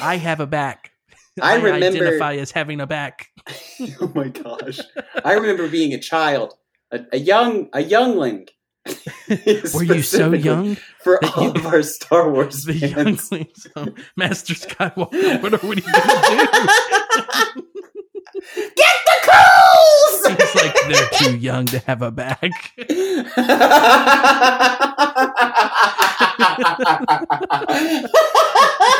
[0.00, 0.91] I have a back.
[1.40, 3.28] I remember- identify as having a back.
[4.00, 4.80] oh my gosh!
[5.24, 6.54] I remember being a child,
[6.90, 8.48] a, a young, a youngling.
[9.74, 10.76] Were you so young?
[11.00, 13.30] for all you- of our Star Wars The fans?
[13.30, 15.40] younglings, um, Master Skywalker.
[15.42, 15.92] What are we gonna
[16.28, 17.62] do?
[18.74, 20.26] Get the coals!
[20.36, 22.50] He's like they're too young to have a back.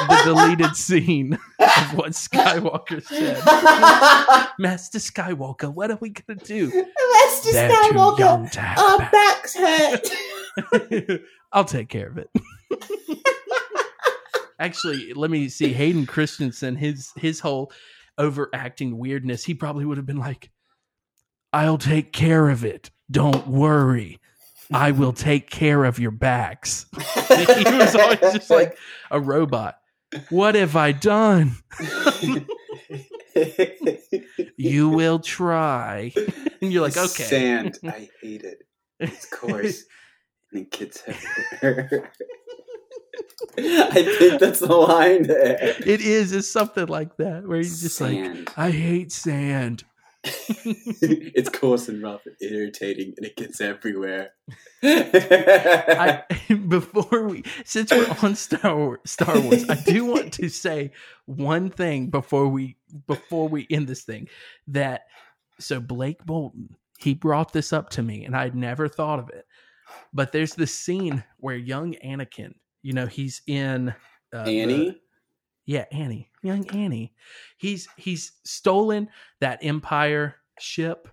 [0.09, 3.39] The deleted scene of what Skywalker said.
[4.59, 6.67] Master Skywalker, what are we gonna do?
[6.69, 9.13] Master They're Skywalker, young to have our back.
[9.13, 11.21] backs hurt.
[11.53, 12.31] I'll take care of it.
[14.59, 15.73] Actually, let me see.
[15.73, 17.73] Hayden Christensen, his his whole
[18.19, 20.51] overacting weirdness, he probably would have been like,
[21.53, 22.91] "I'll take care of it.
[23.11, 24.21] Don't worry.
[24.75, 26.87] I will take care of your backs."
[27.29, 28.77] he was always just like
[29.11, 29.79] a robot.
[30.31, 31.57] What have I done?
[34.57, 36.13] You will try.
[36.61, 37.25] And you're like, okay.
[37.25, 37.79] Sand.
[37.85, 38.67] I hate it.
[39.01, 39.85] It's coarse.
[40.53, 41.03] and it gets
[41.63, 42.13] everywhere.
[43.59, 45.75] I think that's the line there.
[45.85, 46.33] It is.
[46.33, 49.85] It's something like that where he's just like, I hate sand.
[50.25, 54.31] it's coarse and rough and irritating, and it gets everywhere.
[54.83, 56.23] I,
[56.69, 60.93] before we, since we're on Star Wars, Star Wars, I do want to say
[61.27, 64.29] one thing before we before we end this thing.
[64.69, 65.03] That
[65.59, 69.45] so Blake Bolton, he brought this up to me, and I'd never thought of it.
[70.13, 73.89] But there's this scene where young Anakin, you know, he's in
[74.33, 75.01] uh, the- Annie?
[75.67, 77.13] yeah, Annie, young Annie.
[77.59, 79.09] He's he's stolen
[79.41, 81.09] that Empire ship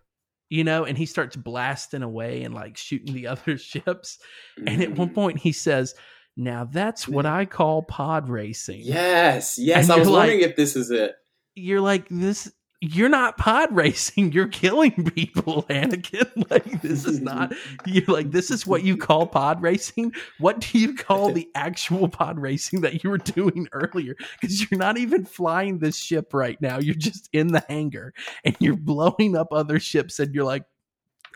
[0.51, 4.17] you know, and he starts blasting away and like shooting the other ships.
[4.65, 5.13] And at one Mm.
[5.13, 5.93] point he says,
[6.36, 8.82] Now that's what I call pod racing.
[8.84, 9.84] Yes, yes.
[9.84, 11.13] And I was like- wondering if this is it.
[11.53, 12.51] You're like, this
[12.82, 16.27] you're not pod racing, you're killing people, Anakin.
[16.49, 17.53] Like this is not
[17.86, 20.13] you're like, this is what you call pod racing.
[20.39, 24.15] What do you call the actual pod racing that you were doing earlier?
[24.39, 26.80] Because you're not even flying this ship right now.
[26.80, 28.13] You're just in the hangar
[28.43, 30.63] and you're blowing up other ships, and you're like,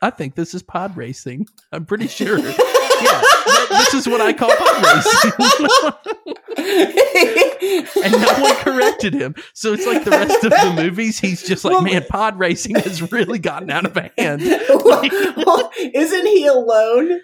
[0.01, 1.45] I think this is pod racing.
[1.71, 2.39] I'm pretty sure.
[2.39, 3.21] yeah,
[3.69, 5.83] this is what I call pod
[6.23, 6.35] racing.
[8.03, 9.35] and no one corrected him.
[9.53, 12.75] So it's like the rest of the movies, he's just like, Well- man, pod racing
[12.75, 14.41] has really gotten out of hand.
[14.83, 15.01] Well,
[15.45, 17.21] well, isn't he alone?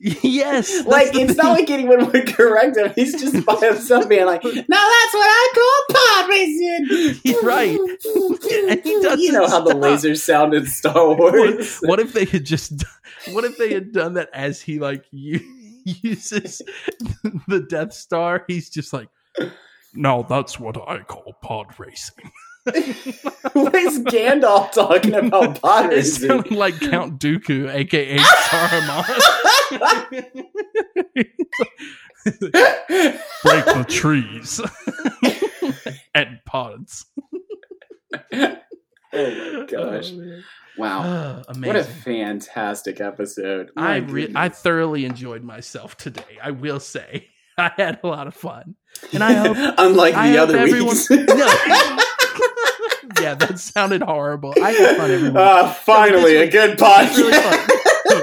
[0.00, 0.84] yes.
[0.86, 1.36] Like, it's thing.
[1.36, 2.92] not like anyone would correct him.
[2.94, 4.68] He's just by himself being like, now that's
[5.14, 7.46] what I call pod racing.
[7.46, 7.78] Right.
[8.68, 9.82] And he doesn't You know how the stop.
[9.82, 11.78] lasers sound in Star what, Wars.
[11.82, 12.90] what if they had just done-
[13.34, 15.40] what if they had done that as he like u-
[16.02, 16.62] uses
[17.48, 18.44] the Death Star?
[18.46, 19.08] He's just like,
[19.94, 22.30] no, that's what I call pod racing.
[22.64, 26.42] what is Gandalf talking about pod It racing?
[26.50, 29.20] like Count Dooku, aka Saruman.
[33.42, 34.60] Break the trees
[36.14, 37.06] and pods.
[38.32, 38.56] oh
[39.12, 40.12] my gosh.
[40.12, 40.40] Oh,
[40.78, 41.02] Wow.
[41.04, 43.70] Ah, What a fantastic episode.
[43.76, 46.38] I My re- I thoroughly enjoyed myself today.
[46.42, 48.76] I will say I had a lot of fun,
[49.12, 50.86] and I hope Unlike I the hope other everyone.
[50.96, 51.10] weeks.
[51.10, 51.46] No.
[53.20, 54.54] yeah, that sounded horrible.
[54.62, 55.38] I had fun every week.
[55.38, 57.66] Ah, finally, a good really podcast.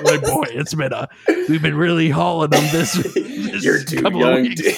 [0.03, 0.21] fun.
[0.21, 1.07] boy, it's been a
[1.47, 2.93] we've been really hauling them this.
[2.93, 4.41] this You're too young.
[4.43, 4.61] weeks.
[4.61, 4.75] to-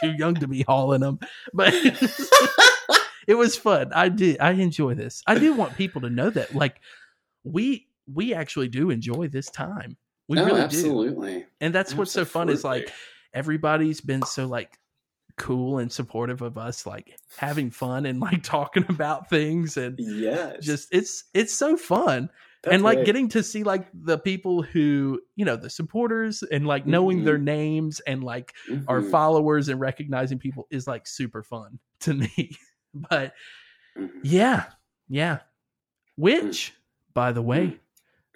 [0.00, 1.18] too young to be hauling them,
[1.54, 1.72] but
[3.26, 3.92] it was fun.
[3.94, 4.38] I did.
[4.40, 5.22] I enjoy this.
[5.26, 6.80] I do want people to know that, like,
[7.44, 9.96] we we actually do enjoy this time.
[10.28, 11.46] We no, really do, absolutely.
[11.60, 12.92] and that's what's so fun is like
[13.34, 14.78] everybody's been so like
[15.36, 20.56] cool and supportive of us, like having fun and like talking about things and yeah,
[20.60, 22.30] just it's it's so fun
[22.62, 23.06] That's and like right.
[23.06, 27.24] getting to see like the people who you know the supporters and like knowing Mhm.
[27.24, 28.54] their names and like
[28.88, 32.50] our Mhm, followers and recognizing people is like super fun to me
[33.10, 33.34] but
[33.98, 34.10] mhm.
[34.22, 34.64] yeah
[35.08, 35.38] yeah
[36.16, 36.72] which
[37.14, 37.78] by the way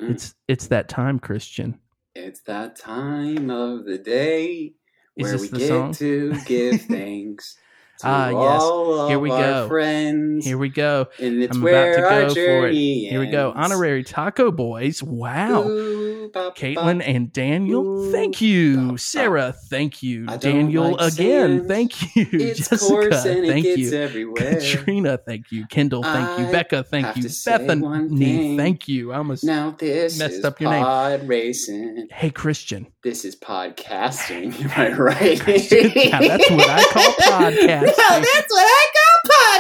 [0.01, 0.13] Mm.
[0.13, 1.79] it's it's that time christian
[2.15, 4.73] It's that time of the day
[5.15, 5.93] where we get song?
[5.95, 7.57] to give thanks
[7.99, 8.63] to Ah, yes.
[8.63, 9.69] all Here of we our go.
[9.69, 10.47] friends.
[10.47, 12.73] here we go and it's I'm where about to our go for it.
[12.73, 18.97] journey here we go honorary taco boys wow Ooh, Caitlin and Daniel, Ooh, thank you.
[18.97, 20.27] Sarah, thank you.
[20.39, 21.69] Daniel like again, sand.
[21.69, 22.27] thank you.
[22.33, 23.93] It's Jessica, coarse and it thank gets you.
[23.99, 24.61] everywhere.
[24.61, 25.67] Katrina, thank you.
[25.67, 26.47] Kendall, thank you.
[26.47, 27.23] I Becca, thank you.
[27.25, 29.13] to say one Bethany, thank you.
[29.13, 31.27] I almost Now this Messed up your name.
[31.27, 32.09] racing.
[32.11, 32.87] Hey Christian.
[33.03, 34.59] This is podcasting.
[34.65, 35.39] Am I right?
[35.39, 37.87] Now, that's what I call podcasting.
[37.87, 39.10] No, that's what I call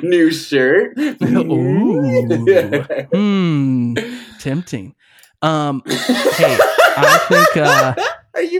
[0.03, 0.93] New shirt.
[0.97, 3.07] Ooh.
[3.13, 3.93] Hmm.
[4.39, 4.95] Tempting.
[5.41, 6.57] Um hey,
[6.97, 7.93] I think uh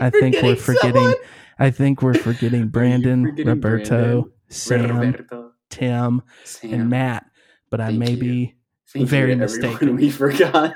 [0.02, 1.14] I think we're forgetting someone?
[1.58, 4.32] I think we're forgetting Brandon, forgetting Roberto, Brandon?
[4.48, 7.24] Sam, Roberto, Tim, Sam, and Matt,
[7.70, 8.16] but I may you.
[8.16, 8.54] be
[8.92, 9.96] Thank very mistaken.
[9.96, 10.74] We forgot.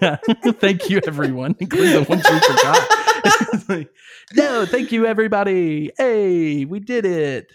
[0.00, 0.16] yeah.
[0.52, 3.05] Thank you, everyone, including the ones we forgot.
[3.68, 3.90] Like,
[4.34, 5.90] no, thank you, everybody.
[5.98, 7.52] Hey, we did it.